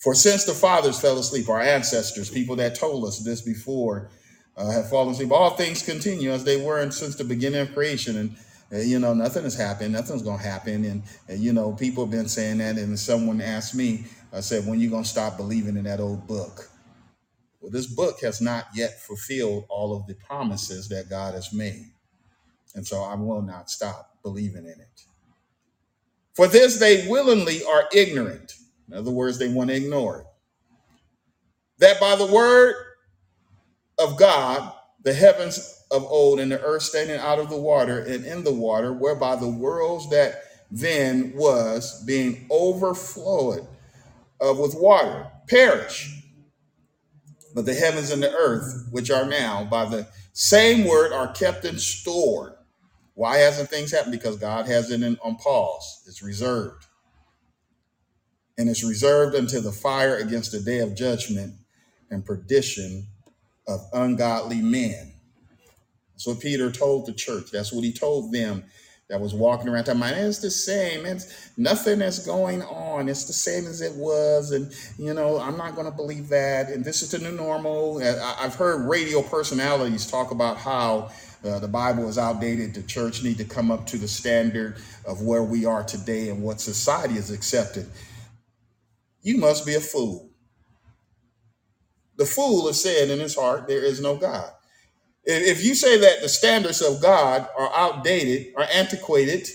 For 0.00 0.14
since 0.14 0.44
the 0.44 0.54
fathers 0.54 0.98
fell 0.98 1.18
asleep, 1.18 1.48
our 1.48 1.60
ancestors, 1.60 2.30
people 2.30 2.56
that 2.56 2.74
told 2.74 3.04
us 3.04 3.18
this 3.18 3.42
before, 3.42 4.10
uh, 4.56 4.70
have 4.70 4.88
fallen 4.88 5.12
asleep, 5.12 5.30
all 5.30 5.50
things 5.50 5.82
continue 5.82 6.30
as 6.30 6.42
they 6.44 6.56
were 6.56 6.90
since 6.90 7.16
the 7.16 7.24
beginning 7.24 7.60
of 7.60 7.72
creation. 7.74 8.16
And, 8.16 8.36
uh, 8.72 8.78
you 8.78 8.98
know, 8.98 9.12
nothing 9.12 9.44
has 9.44 9.54
happened, 9.54 9.92
nothing's 9.92 10.22
going 10.22 10.38
to 10.38 10.44
happen. 10.44 10.84
And, 10.86 11.02
and, 11.28 11.38
you 11.38 11.52
know, 11.52 11.72
people 11.72 12.04
have 12.04 12.10
been 12.10 12.28
saying 12.28 12.58
that. 12.58 12.76
And 12.76 12.98
someone 12.98 13.40
asked 13.42 13.74
me, 13.74 14.06
I 14.32 14.40
said, 14.40 14.66
when 14.66 14.80
you 14.80 14.88
going 14.88 15.02
to 15.02 15.08
stop 15.08 15.36
believing 15.36 15.76
in 15.76 15.84
that 15.84 16.00
old 16.00 16.26
book? 16.26 16.70
Well, 17.60 17.70
this 17.70 17.86
book 17.86 18.20
has 18.22 18.40
not 18.40 18.68
yet 18.74 19.02
fulfilled 19.02 19.66
all 19.68 19.94
of 19.94 20.06
the 20.06 20.14
promises 20.14 20.88
that 20.88 21.10
God 21.10 21.34
has 21.34 21.52
made. 21.52 21.86
And 22.74 22.86
so 22.86 23.02
I 23.02 23.14
will 23.16 23.42
not 23.42 23.70
stop 23.70 24.16
believing 24.22 24.64
in 24.64 24.80
it. 24.80 25.04
For 26.34 26.46
this 26.46 26.78
they 26.78 27.06
willingly 27.08 27.62
are 27.64 27.88
ignorant. 27.92 28.54
In 28.90 28.98
other 28.98 29.10
words, 29.10 29.38
they 29.38 29.48
want 29.48 29.70
to 29.70 29.76
ignore 29.76 30.20
it. 30.20 30.26
That 31.78 32.00
by 32.00 32.16
the 32.16 32.26
word 32.26 32.74
of 33.98 34.16
God, 34.18 34.72
the 35.02 35.14
heavens 35.14 35.84
of 35.90 36.04
old 36.04 36.40
and 36.40 36.50
the 36.50 36.60
earth 36.60 36.82
standing 36.82 37.18
out 37.18 37.38
of 37.38 37.50
the 37.50 37.56
water 37.56 38.00
and 38.00 38.24
in 38.24 38.42
the 38.42 38.52
water, 38.52 38.92
whereby 38.92 39.36
the 39.36 39.48
worlds 39.48 40.10
that 40.10 40.42
then 40.70 41.32
was 41.36 42.02
being 42.04 42.46
overflowed 42.50 43.66
with 44.40 44.74
water 44.74 45.30
perish. 45.48 46.16
But 47.54 47.66
the 47.66 47.74
heavens 47.74 48.10
and 48.10 48.22
the 48.22 48.32
earth, 48.32 48.88
which 48.90 49.10
are 49.10 49.26
now 49.26 49.64
by 49.64 49.84
the 49.84 50.06
same 50.32 50.86
word, 50.86 51.12
are 51.12 51.32
kept 51.32 51.64
and 51.64 51.80
stored. 51.80 52.54
Why 53.14 53.38
hasn't 53.38 53.68
things 53.68 53.90
happened? 53.90 54.12
Because 54.12 54.36
God 54.36 54.66
has 54.66 54.90
it 54.90 55.02
in, 55.02 55.18
on 55.22 55.36
pause. 55.36 56.02
It's 56.06 56.22
reserved 56.22 56.86
and 58.60 58.68
is 58.68 58.84
reserved 58.84 59.34
until 59.34 59.62
the 59.62 59.72
fire 59.72 60.18
against 60.18 60.52
the 60.52 60.60
day 60.60 60.80
of 60.80 60.94
judgment 60.94 61.54
and 62.10 62.26
perdition 62.26 63.06
of 63.66 63.80
ungodly 63.94 64.60
men. 64.60 65.14
That's 66.12 66.26
what 66.26 66.40
Peter 66.40 66.70
told 66.70 67.06
the 67.06 67.14
church. 67.14 67.50
That's 67.50 67.72
what 67.72 67.82
he 67.84 67.94
told 67.94 68.34
them 68.34 68.64
that 69.08 69.18
was 69.18 69.32
walking 69.32 69.70
around 69.70 69.84
talking 69.84 70.02
about 70.02 70.12
it's 70.18 70.38
the 70.40 70.50
same. 70.50 71.06
It's 71.06 71.50
nothing 71.56 72.00
that's 72.00 72.26
going 72.26 72.60
on. 72.62 73.08
It's 73.08 73.24
the 73.24 73.32
same 73.32 73.66
as 73.66 73.80
it 73.80 73.94
was. 73.94 74.52
And 74.52 74.70
you 74.98 75.14
know, 75.14 75.40
I'm 75.40 75.56
not 75.56 75.74
gonna 75.74 75.90
believe 75.90 76.28
that. 76.28 76.68
And 76.68 76.84
this 76.84 77.00
is 77.00 77.10
the 77.12 77.18
new 77.20 77.32
normal. 77.32 78.02
I- 78.04 78.36
I've 78.38 78.54
heard 78.54 78.86
radio 78.86 79.22
personalities 79.22 80.06
talk 80.06 80.30
about 80.30 80.58
how 80.58 81.10
uh, 81.42 81.58
the 81.58 81.68
Bible 81.68 82.06
is 82.10 82.18
outdated. 82.18 82.74
The 82.74 82.82
church 82.82 83.22
need 83.22 83.38
to 83.38 83.44
come 83.44 83.70
up 83.70 83.86
to 83.86 83.96
the 83.96 84.06
standard 84.08 84.76
of 85.06 85.22
where 85.22 85.42
we 85.42 85.64
are 85.64 85.82
today 85.82 86.28
and 86.28 86.42
what 86.42 86.60
society 86.60 87.16
is 87.16 87.30
accepted. 87.30 87.88
You 89.22 89.38
must 89.38 89.66
be 89.66 89.74
a 89.74 89.80
fool. 89.80 90.30
The 92.16 92.26
fool 92.26 92.66
has 92.66 92.82
said 92.82 93.10
in 93.10 93.18
his 93.18 93.34
heart, 93.34 93.68
There 93.68 93.84
is 93.84 94.00
no 94.00 94.16
God. 94.16 94.50
If 95.24 95.58
if 95.58 95.64
you 95.64 95.74
say 95.74 95.98
that 95.98 96.22
the 96.22 96.28
standards 96.28 96.82
of 96.82 97.02
God 97.02 97.48
are 97.58 97.70
outdated, 97.74 98.54
are 98.56 98.66
antiquated, 98.72 99.48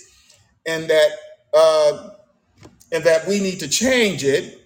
and 0.65 0.89
that 0.89 1.09
uh, 1.53 2.09
and 2.91 3.03
that 3.03 3.27
we 3.27 3.39
need 3.39 3.59
to 3.61 3.67
change 3.69 4.23
it, 4.23 4.61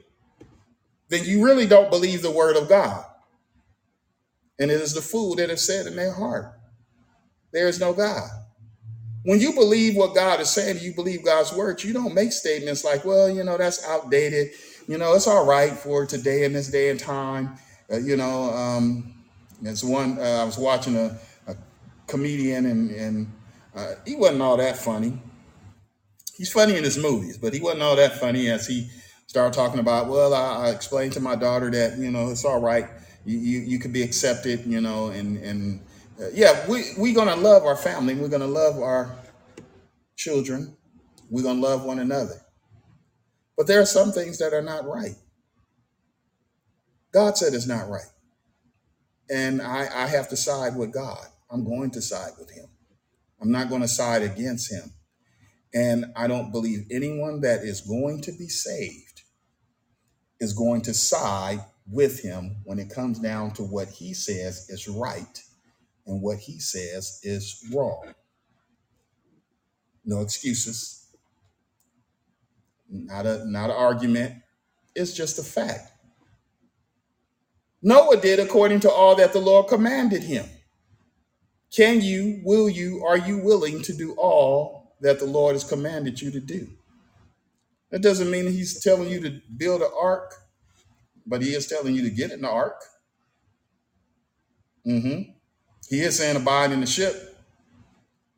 then 1.10 1.26
you 1.26 1.44
really 1.46 1.68
don't 1.68 1.90
believe 1.90 2.22
the 2.22 2.32
word 2.32 2.56
of 2.58 2.70
God. 2.70 3.06
And 4.60 4.72
it 4.72 4.82
is 4.82 4.94
the 4.94 5.02
fool 5.02 5.36
that 5.36 5.50
has 5.50 5.66
said 5.66 5.88
in 5.88 5.96
their 5.96 6.14
heart, 6.14 6.54
There 7.52 7.68
is 7.68 7.80
no 7.80 7.94
God. 7.94 8.30
When 9.24 9.40
you 9.40 9.54
believe 9.54 9.96
what 9.96 10.16
God 10.16 10.40
is 10.40 10.50
saying, 10.50 10.80
you 10.82 10.94
believe 10.94 11.26
God's 11.26 11.54
word, 11.54 11.84
you 11.84 11.94
don't 11.94 12.14
make 12.14 12.32
statements 12.32 12.86
like, 12.86 13.06
well, 13.06 13.30
you 13.30 13.44
know, 13.44 13.58
that's 13.58 13.86
outdated. 13.86 14.52
You 14.90 14.98
know, 14.98 15.14
it's 15.14 15.28
all 15.28 15.46
right 15.46 15.72
for 15.72 16.08
today 16.08 16.46
in 16.46 16.54
this 16.54 16.72
day 16.72 16.90
and 16.90 17.00
time. 17.00 17.60
Uh, 17.94 17.98
you 17.98 18.18
know, 18.18 18.52
um, 18.52 19.14
there's 19.62 19.84
one, 19.84 20.18
uh, 20.18 20.42
I 20.42 20.44
was 20.44 20.58
watching 20.58 20.96
a, 20.96 21.16
a 21.46 21.56
comedian 22.08 22.66
and, 22.66 22.90
and 22.90 23.32
uh, 23.76 23.94
he 24.04 24.16
wasn't 24.16 24.42
all 24.42 24.58
that 24.58 24.78
funny. 24.78 25.22
He's 26.36 26.52
funny 26.52 26.76
in 26.76 26.84
his 26.84 26.98
movies, 26.98 27.38
but 27.38 27.54
he 27.54 27.60
wasn't 27.62 27.84
all 27.84 27.96
that 27.98 28.20
funny 28.20 28.50
as 28.50 28.66
he 28.66 28.90
started 29.28 29.54
talking 29.54 29.80
about, 29.80 30.08
well, 30.08 30.34
I, 30.34 30.66
I 30.66 30.70
explained 30.72 31.14
to 31.14 31.20
my 31.20 31.36
daughter 31.36 31.70
that, 31.70 32.00
you 32.00 32.10
know, 32.10 32.32
it's 32.32 32.44
all 32.44 32.60
right. 32.60 32.88
You, 33.26 33.38
you, 33.38 33.60
you 33.60 33.78
could 33.78 33.94
be 33.94 34.02
accepted, 34.02 34.66
you 34.66 34.82
know, 34.82 35.10
and, 35.10 35.38
and 35.38 35.82
uh, 36.20 36.30
yeah, 36.34 36.68
we, 36.68 36.86
we're 36.98 37.14
going 37.14 37.28
to 37.28 37.36
love 37.36 37.64
our 37.64 37.78
family. 37.78 38.16
We're 38.16 38.28
going 38.28 38.42
to 38.42 38.48
love 38.48 38.80
our 38.80 39.16
children. 40.16 40.76
We're 41.30 41.44
going 41.44 41.62
to 41.62 41.68
love 41.68 41.84
one 41.84 42.00
another. 42.00 42.42
But 43.60 43.68
there 43.68 43.82
are 43.82 43.86
some 43.86 44.14
things 44.14 44.38
that 44.38 44.54
are 44.54 44.62
not 44.62 44.86
right. 44.86 45.18
God 47.12 47.38
said 47.38 47.54
it's 47.54 47.68
not 47.68 47.90
right. 47.90 48.08
And 49.30 49.62
I, 49.62 49.82
I 49.94 50.08
have 50.08 50.30
to 50.30 50.38
side 50.38 50.78
with 50.78 50.94
God. 50.94 51.26
I'm 51.52 51.66
going 51.66 51.92
to 51.92 52.02
side 52.02 52.32
with 52.40 52.50
him. 52.52 52.68
I'm 53.42 53.52
not 53.52 53.68
going 53.68 53.82
to 53.82 53.88
side 53.90 54.22
against 54.22 54.72
him. 54.72 54.94
And 55.74 56.06
I 56.16 56.28
don't 56.28 56.54
believe 56.54 56.88
anyone 56.90 57.42
that 57.42 57.64
is 57.64 57.82
going 57.82 58.22
to 58.22 58.32
be 58.32 58.48
saved 58.48 59.24
is 60.40 60.54
going 60.54 60.82
to 60.84 60.94
side 60.94 61.60
with 61.86 62.22
him 62.22 62.62
when 62.64 62.80
it 62.80 62.90
comes 62.90 63.20
down 63.20 63.52
to 63.56 63.64
what 63.64 63.90
he 63.90 64.14
says 64.14 64.70
is 64.70 64.88
right 64.88 65.44
and 66.08 66.22
what 66.22 66.38
he 66.38 66.60
says 66.60 67.20
is 67.24 67.62
wrong. 67.74 68.14
No 70.06 70.22
excuses, 70.22 70.99
not 72.90 73.26
a 73.26 73.50
not 73.50 73.70
an 73.70 73.76
argument. 73.76 74.36
It's 74.96 75.14
just 75.14 75.40
a 75.40 75.44
fact. 75.44 75.92
Noah 77.82 78.18
did 78.18 78.40
according 78.40 78.82
to 78.82 78.92
all 78.92 79.16
that 79.16 79.34
the 79.34 79.40
Lord 79.40 79.68
commanded 79.68 80.24
him. 80.24 80.46
Can 81.72 82.02
you, 82.02 82.42
will 82.44 82.68
you, 82.68 83.06
are 83.06 83.18
you 83.18 83.38
willing 83.38 83.82
to 83.84 83.94
do 83.94 84.14
all 84.14 84.96
that 85.02 85.20
the 85.20 85.26
Lord 85.26 85.54
has 85.54 85.64
commanded 85.64 86.22
you 86.22 86.32
to 86.32 86.40
do? 86.40 86.68
That 87.92 88.02
doesn't 88.02 88.30
mean 88.30 88.48
he's 88.48 88.84
telling 88.84 89.10
you 89.10 89.22
to 89.22 89.42
build 89.56 89.82
an 89.82 89.92
ark, 90.00 90.34
but 91.26 91.42
he 91.42 91.54
is 91.54 91.68
telling 91.68 91.96
you 91.96 92.02
to 92.04 92.10
get 92.10 92.32
in 92.32 92.42
the 92.42 92.50
ark. 92.50 92.82
Mm-hmm. 94.86 95.32
He 95.90 96.02
is 96.02 96.18
saying 96.18 96.36
abide 96.36 96.72
in 96.72 96.82
the 96.82 96.88
ship, 96.88 97.38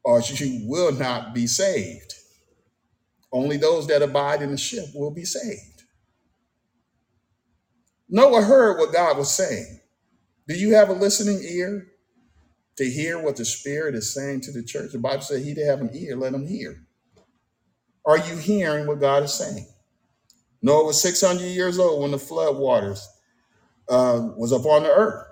or 0.03 0.21
you 0.21 0.67
will 0.67 0.91
not 0.91 1.33
be 1.33 1.47
saved. 1.47 2.13
Only 3.32 3.57
those 3.57 3.88
that 3.88 4.01
abide 4.01 4.41
in 4.41 4.51
the 4.51 4.57
ship 4.57 4.86
will 4.93 5.11
be 5.11 5.25
saved. 5.25 5.84
Noah 8.09 8.41
heard 8.41 8.77
what 8.77 8.93
God 8.93 9.17
was 9.17 9.32
saying. 9.32 9.79
Do 10.47 10.55
you 10.55 10.75
have 10.75 10.89
a 10.89 10.93
listening 10.93 11.41
ear 11.43 11.88
to 12.77 12.86
hear 12.89 13.21
what 13.21 13.38
the 13.38 13.45
Spirit 13.45 13.95
is 13.95 14.13
saying 14.13 14.41
to 14.41 14.51
the 14.51 14.63
church? 14.63 14.91
The 14.91 14.99
Bible 14.99 15.21
says, 15.21 15.45
He 15.45 15.53
that 15.53 15.65
have 15.65 15.82
an 15.82 15.91
ear, 15.93 16.17
let 16.17 16.34
him 16.34 16.45
hear. 16.45 16.86
Are 18.05 18.17
you 18.17 18.36
hearing 18.36 18.88
what 18.88 18.99
God 18.99 19.23
is 19.23 19.34
saying? 19.34 19.67
Noah 20.61 20.86
was 20.86 21.01
600 21.01 21.43
years 21.43 21.79
old 21.79 22.01
when 22.01 22.11
the 22.11 22.19
flood 22.19 22.57
waters 22.57 23.07
uh, 23.89 24.29
was 24.36 24.51
upon 24.51 24.84
the 24.84 24.91
earth. 24.91 25.25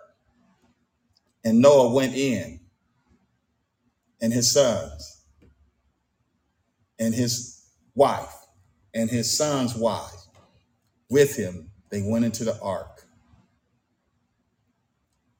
And 1.44 1.62
Noah 1.62 1.94
went 1.94 2.16
in, 2.16 2.60
and 4.22 4.34
his 4.34 4.52
sons, 4.52 5.24
and 7.00 7.14
his 7.14 7.59
wife, 7.96 8.34
and 8.94 9.10
his 9.10 9.36
son's 9.36 9.76
wife 9.76 10.28
with 11.10 11.36
him. 11.36 11.72
They 11.90 12.02
went 12.02 12.26
into 12.26 12.44
the 12.44 12.60
ark. 12.62 13.04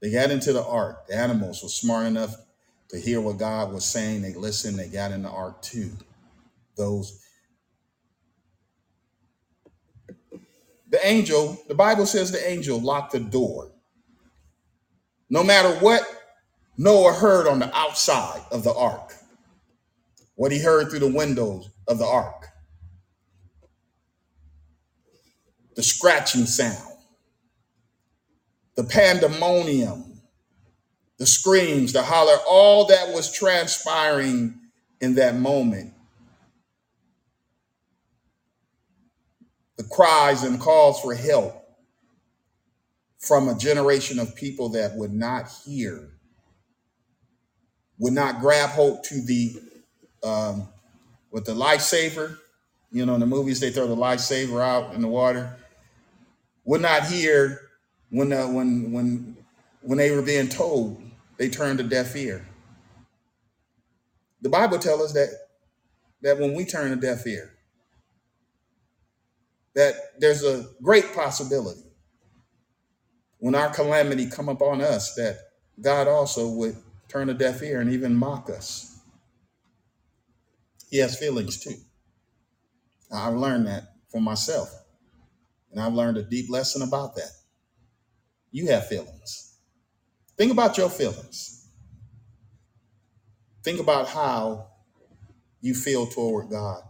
They 0.02 0.12
got 0.12 0.32
into 0.32 0.54
the 0.54 0.64
ark. 0.64 1.08
The 1.08 1.16
animals 1.16 1.62
were 1.62 1.70
smart 1.70 2.08
enough 2.08 2.36
to 2.90 3.00
hear 3.00 3.22
what 3.22 3.38
God 3.38 3.72
was 3.72 3.86
saying. 3.86 4.22
They 4.22 4.34
listened. 4.34 4.80
They 4.80 4.88
got 4.88 5.12
in 5.12 5.24
the 5.24 5.30
ark 5.30 5.62
too. 5.62 5.92
Those, 6.76 7.24
the 10.90 11.06
angel, 11.06 11.62
the 11.68 11.76
Bible 11.76 12.06
says 12.06 12.32
the 12.32 12.50
angel 12.50 12.80
locked 12.80 13.12
the 13.12 13.20
door. 13.20 13.72
No 15.30 15.44
matter 15.44 15.70
what 15.80 16.04
Noah 16.78 17.14
heard 17.14 17.48
on 17.48 17.60
the 17.60 17.76
outside 17.76 18.42
of 18.52 18.64
the 18.64 18.74
ark, 18.74 19.14
what 20.40 20.54
he 20.54 20.60
heard 20.60 20.90
through 20.90 21.00
the 21.00 21.12
windows 21.12 21.70
of 21.86 22.00
the 22.00 22.06
ark, 22.06 22.48
the 25.76 25.84
scratching 25.84 26.46
sound, 26.46 26.96
the 28.78 28.86
pandemonium, 28.86 30.22
the 31.18 31.26
screams, 31.26 31.92
the 31.92 32.02
holler, 32.02 32.38
all 32.48 32.86
that 32.86 33.14
was 33.14 33.34
transpiring 33.34 34.58
in 35.02 35.16
that 35.16 35.36
moment, 35.36 35.92
the 39.76 39.84
cries 39.84 40.44
and 40.44 40.58
calls 40.58 41.02
for 41.02 41.14
help 41.14 41.66
from 43.18 43.50
a 43.50 43.58
generation 43.58 44.20
of 44.20 44.34
people 44.38 44.70
that 44.70 44.96
would 44.96 45.12
not 45.12 45.52
hear, 45.66 46.12
would 47.98 48.14
not 48.14 48.40
grab 48.40 48.70
hold 48.70 49.04
to 49.04 49.22
the 49.26 49.60
um, 50.24 50.68
with 51.32 51.46
the 51.46 51.54
lifesaver. 51.54 52.38
You 52.92 53.06
know, 53.06 53.16
in 53.16 53.20
the 53.22 53.28
movies 53.28 53.60
they 53.60 53.72
throw 53.72 53.88
the 53.88 53.96
lifesaver 53.96 54.64
out 54.64 54.96
in 54.96 55.02
the 55.02 55.08
water 55.10 55.56
We're 56.66 56.80
not 56.80 57.06
here 57.08 57.62
when 58.12 58.34
uh, 58.34 58.48
when 58.48 58.92
when 58.94 59.38
when 59.82 59.98
they 59.98 60.12
were 60.12 60.22
being 60.24 60.50
told. 60.50 61.02
They 61.38 61.50
turned 61.50 61.80
a 61.82 61.84
deaf 61.84 62.16
ear. 62.16 62.48
The 64.42 64.50
Bible 64.50 64.80
tells 64.80 65.02
us 65.02 65.14
that 65.14 65.30
that 66.24 66.40
when 66.40 66.56
we 66.56 66.66
turn 66.66 66.92
a 66.94 66.98
deaf 66.98 67.28
ear, 67.28 67.54
that 69.76 69.96
there's 70.20 70.44
a 70.44 70.68
great 70.84 71.14
possibility 71.16 71.82
when 73.40 73.56
our 73.56 73.70
calamity 73.74 74.30
come 74.30 74.50
upon 74.50 74.82
us 74.82 75.16
that 75.16 75.38
God 75.82 76.08
also 76.08 76.50
would 76.50 76.78
turn 77.10 77.30
a 77.30 77.34
deaf 77.36 77.64
ear 77.64 77.82
and 77.82 77.92
even 77.92 78.16
mock 78.16 78.50
us. 78.50 78.89
He 80.90 80.98
has 81.00 81.18
feelings 81.18 81.60
too. 81.60 81.76
I've 83.12 83.36
learned 83.36 83.68
that 83.68 83.84
for 84.10 84.22
myself, 84.22 84.70
and 85.72 85.80
I've 85.80 85.94
learned 85.94 86.18
a 86.18 86.24
deep 86.24 86.50
lesson 86.50 86.82
about 86.82 87.16
that. 87.16 87.32
You 88.52 88.68
have 88.68 88.88
feelings. 88.88 89.58
Think 90.38 90.52
about 90.52 90.78
your 90.78 90.90
feelings. 90.90 91.68
Think 93.64 93.80
about 93.80 94.08
how 94.08 94.68
you 95.62 95.74
feel 95.74 96.08
toward 96.08 96.50
God 96.50 96.82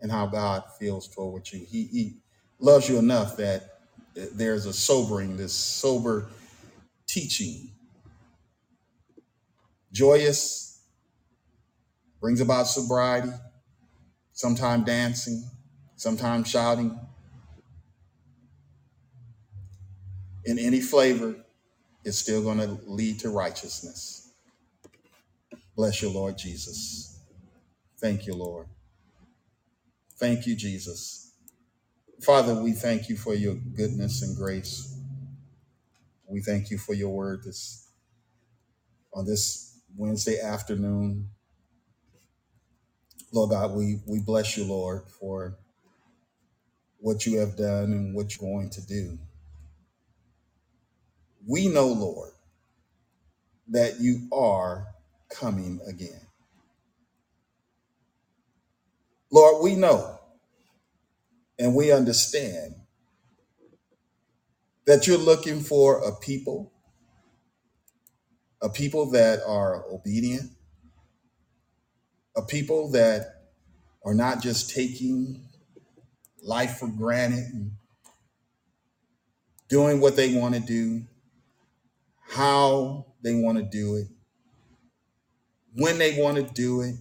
and 0.00 0.10
how 0.10 0.26
God 0.26 0.64
feels 0.78 1.08
toward 1.08 1.50
you. 1.52 1.66
He, 1.68 1.84
he 1.84 2.16
loves 2.58 2.88
you 2.88 2.98
enough 2.98 3.36
that 3.38 3.80
there's 4.14 4.66
a 4.66 4.72
sobering, 4.72 5.36
this 5.36 5.52
sober 5.52 6.28
teaching, 7.06 7.70
joyous, 9.92 10.69
brings 12.20 12.40
about 12.40 12.66
sobriety, 12.66 13.30
sometimes 14.32 14.84
dancing, 14.84 15.44
sometimes 15.96 16.48
shouting, 16.48 16.98
in 20.44 20.58
any 20.58 20.80
flavor, 20.80 21.36
it's 22.04 22.18
still 22.18 22.42
going 22.42 22.58
to 22.58 22.78
lead 22.86 23.20
to 23.20 23.30
righteousness. 23.30 24.32
Bless 25.76 26.02
you, 26.02 26.10
Lord 26.10 26.36
Jesus. 26.38 27.20
Thank 27.98 28.26
you, 28.26 28.34
Lord. 28.34 28.66
Thank 30.18 30.46
you, 30.46 30.56
Jesus. 30.56 31.32
Father, 32.22 32.54
we 32.54 32.72
thank 32.72 33.08
you 33.08 33.16
for 33.16 33.34
your 33.34 33.54
goodness 33.54 34.22
and 34.22 34.36
grace. 34.36 34.96
We 36.26 36.40
thank 36.40 36.70
you 36.70 36.78
for 36.78 36.94
your 36.94 37.10
word 37.10 37.42
this 37.44 37.88
on 39.12 39.26
this 39.26 39.80
Wednesday 39.96 40.40
afternoon. 40.40 41.30
Lord 43.32 43.50
God, 43.50 43.72
we, 43.72 44.00
we 44.06 44.20
bless 44.20 44.56
you, 44.56 44.64
Lord, 44.64 45.04
for 45.20 45.56
what 46.98 47.26
you 47.26 47.38
have 47.40 47.56
done 47.56 47.92
and 47.92 48.14
what 48.14 48.36
you're 48.36 48.50
going 48.50 48.70
to 48.70 48.86
do. 48.86 49.18
We 51.46 51.68
know, 51.68 51.88
Lord, 51.88 52.32
that 53.68 54.00
you 54.00 54.28
are 54.32 54.86
coming 55.30 55.80
again. 55.88 56.20
Lord, 59.32 59.62
we 59.62 59.76
know 59.76 60.18
and 61.58 61.74
we 61.74 61.92
understand 61.92 62.74
that 64.86 65.06
you're 65.06 65.18
looking 65.18 65.60
for 65.62 65.98
a 66.04 66.14
people, 66.16 66.72
a 68.62 68.68
people 68.68 69.10
that 69.12 69.40
are 69.46 69.84
obedient, 69.90 70.50
a 72.40 72.46
people 72.46 72.90
that 72.92 73.50
are 74.04 74.14
not 74.14 74.42
just 74.42 74.74
taking 74.74 75.44
life 76.42 76.78
for 76.78 76.88
granted 76.88 77.44
and 77.52 77.72
doing 79.68 80.00
what 80.00 80.16
they 80.16 80.34
want 80.34 80.54
to 80.54 80.60
do, 80.60 81.02
how 82.28 83.04
they 83.22 83.34
want 83.34 83.58
to 83.58 83.64
do 83.64 83.96
it, 83.96 84.06
when 85.74 85.98
they 85.98 86.18
want 86.18 86.36
to 86.36 86.54
do 86.54 86.80
it, 86.80 86.94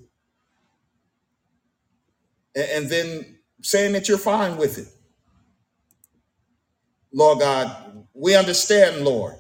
and 2.56 2.90
then 2.90 3.40
saying 3.62 3.94
that 3.94 4.10
you're 4.10 4.18
fine 4.18 4.58
with 4.58 4.78
it. 4.78 4.88
Lord 7.14 7.40
God, 7.40 8.06
we 8.14 8.36
understand, 8.36 9.06
Lord. 9.06 9.36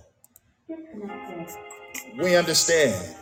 We 2.17 2.35
understand. 2.37 3.17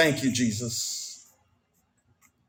Thank 0.00 0.24
you, 0.24 0.32
Jesus. 0.32 1.30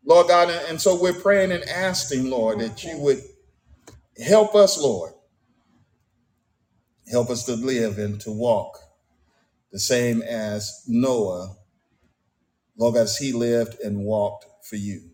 Lord 0.05 0.29
God, 0.29 0.49
and 0.69 0.79
so 0.79 0.95
we're 0.95 1.11
praying 1.11 1.51
and 1.51 1.67
asking, 1.67 2.29
Lord, 2.29 2.61
that 2.61 2.81
you 2.85 2.97
would 2.99 3.21
help 4.25 4.55
us, 4.55 4.79
Lord. 4.81 5.11
Help 7.11 7.29
us 7.29 7.43
to 7.47 7.55
live 7.57 7.97
and 7.97 8.21
to 8.21 8.31
walk 8.31 8.79
the 9.69 9.79
same 9.79 10.21
as 10.21 10.85
Noah, 10.87 11.57
Lord, 12.77 12.95
as 12.95 13.17
he 13.17 13.33
lived 13.33 13.81
and 13.81 14.05
walked 14.05 14.45
for 14.65 14.77
you. 14.77 15.09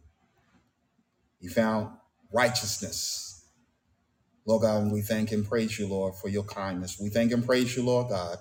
He 1.41 1.47
found 1.47 1.89
righteousness. 2.31 3.47
Lord 4.45 4.61
God, 4.61 4.83
and 4.83 4.91
we 4.91 5.01
thank 5.01 5.31
and 5.31 5.43
praise 5.43 5.79
you, 5.79 5.87
Lord, 5.87 6.13
for 6.13 6.29
your 6.29 6.43
kindness. 6.43 6.99
We 7.01 7.09
thank 7.09 7.31
and 7.31 7.43
praise 7.43 7.75
you, 7.75 7.81
Lord 7.81 8.09
God, 8.09 8.37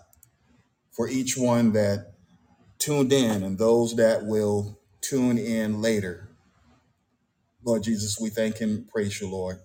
for 0.92 1.08
each 1.08 1.38
one 1.38 1.72
that 1.72 2.15
tuned 2.78 3.12
in 3.12 3.42
and 3.42 3.58
those 3.58 3.96
that 3.96 4.24
will 4.24 4.78
tune 5.00 5.38
in 5.38 5.82
later. 5.82 6.28
Lord 7.64 7.82
Jesus, 7.82 8.20
we 8.20 8.30
thank 8.30 8.60
and 8.60 8.88
praise 8.88 9.20
you, 9.20 9.28
Lord. 9.30 9.58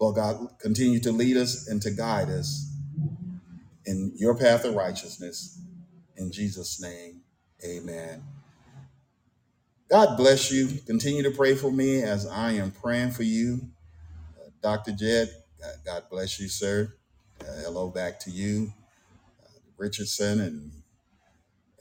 Lord 0.00 0.16
God, 0.16 0.48
continue 0.60 1.00
to 1.00 1.12
lead 1.12 1.36
us 1.36 1.68
and 1.68 1.82
to 1.82 1.90
guide 1.90 2.28
us 2.28 2.76
in 3.86 4.12
your 4.16 4.36
path 4.36 4.64
of 4.64 4.74
righteousness. 4.74 5.60
In 6.16 6.32
Jesus' 6.32 6.80
name, 6.80 7.22
amen. 7.64 8.22
God 9.90 10.16
bless 10.16 10.50
you. 10.52 10.68
Continue 10.86 11.22
to 11.22 11.30
pray 11.30 11.54
for 11.54 11.70
me 11.70 12.02
as 12.02 12.26
I 12.26 12.52
am 12.52 12.72
praying 12.72 13.12
for 13.12 13.22
you. 13.22 13.60
Dr. 14.62 14.92
Jed, 14.92 15.30
God 15.84 16.04
bless 16.10 16.40
you, 16.40 16.48
sir. 16.48 16.94
Uh, 17.40 17.44
hello 17.62 17.88
back 17.90 18.18
to 18.20 18.30
you, 18.30 18.72
Richardson, 19.78 20.40
and 20.40 20.72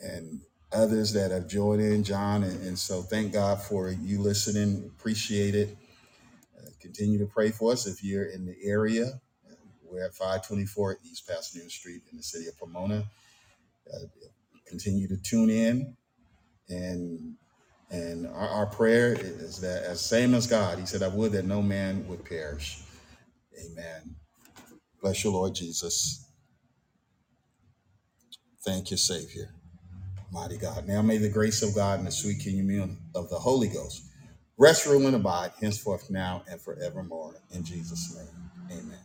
and 0.01 0.41
others 0.71 1.13
that 1.13 1.31
have 1.31 1.47
joined 1.47 1.81
in, 1.81 2.03
John. 2.03 2.43
And, 2.43 2.67
and 2.67 2.79
so 2.79 3.01
thank 3.01 3.33
God 3.33 3.61
for 3.61 3.91
you 3.91 4.21
listening. 4.21 4.91
Appreciate 4.99 5.55
it. 5.55 5.77
Uh, 6.57 6.69
continue 6.81 7.19
to 7.19 7.27
pray 7.27 7.51
for 7.51 7.73
us 7.73 7.87
if 7.87 8.03
you're 8.03 8.25
in 8.25 8.45
the 8.45 8.55
area. 8.63 9.21
We're 9.83 10.05
at 10.05 10.15
524 10.15 10.99
East 11.05 11.27
Pasadena 11.27 11.69
Street 11.69 12.03
in 12.11 12.17
the 12.17 12.23
city 12.23 12.47
of 12.47 12.57
Pomona. 12.59 13.05
Uh, 13.93 14.07
continue 14.67 15.07
to 15.07 15.17
tune 15.17 15.49
in 15.49 15.95
and 16.69 17.35
and 17.91 18.27
our, 18.27 18.49
our 18.49 18.65
prayer 18.65 19.13
is 19.13 19.61
that 19.61 19.83
as 19.83 20.01
same 20.01 20.33
as 20.33 20.47
God, 20.47 20.79
He 20.79 20.85
said, 20.85 21.03
"I 21.03 21.07
would 21.09 21.31
that 21.33 21.45
no 21.45 21.61
man 21.61 22.07
would 22.07 22.25
perish." 22.25 22.81
Amen. 23.65 24.15
Bless 25.01 25.23
you, 25.23 25.31
Lord 25.31 25.55
Jesus. 25.55 26.25
Thank 28.65 28.91
you, 28.91 28.97
Savior, 28.97 29.54
mighty 30.31 30.57
God. 30.57 30.87
Now 30.87 31.01
may 31.01 31.17
the 31.17 31.29
grace 31.29 31.61
of 31.61 31.75
God 31.75 31.99
and 31.99 32.07
the 32.07 32.11
sweet 32.11 32.39
communion 32.41 32.97
of 33.15 33.29
the 33.29 33.39
Holy 33.39 33.67
Ghost 33.69 34.03
rest, 34.57 34.85
rule, 34.85 35.05
and 35.07 35.15
abide 35.15 35.51
henceforth, 35.59 36.09
now, 36.09 36.43
and 36.49 36.61
forevermore. 36.61 37.35
In 37.51 37.63
Jesus' 37.63 38.15
name, 38.15 38.79
Amen. 38.79 39.04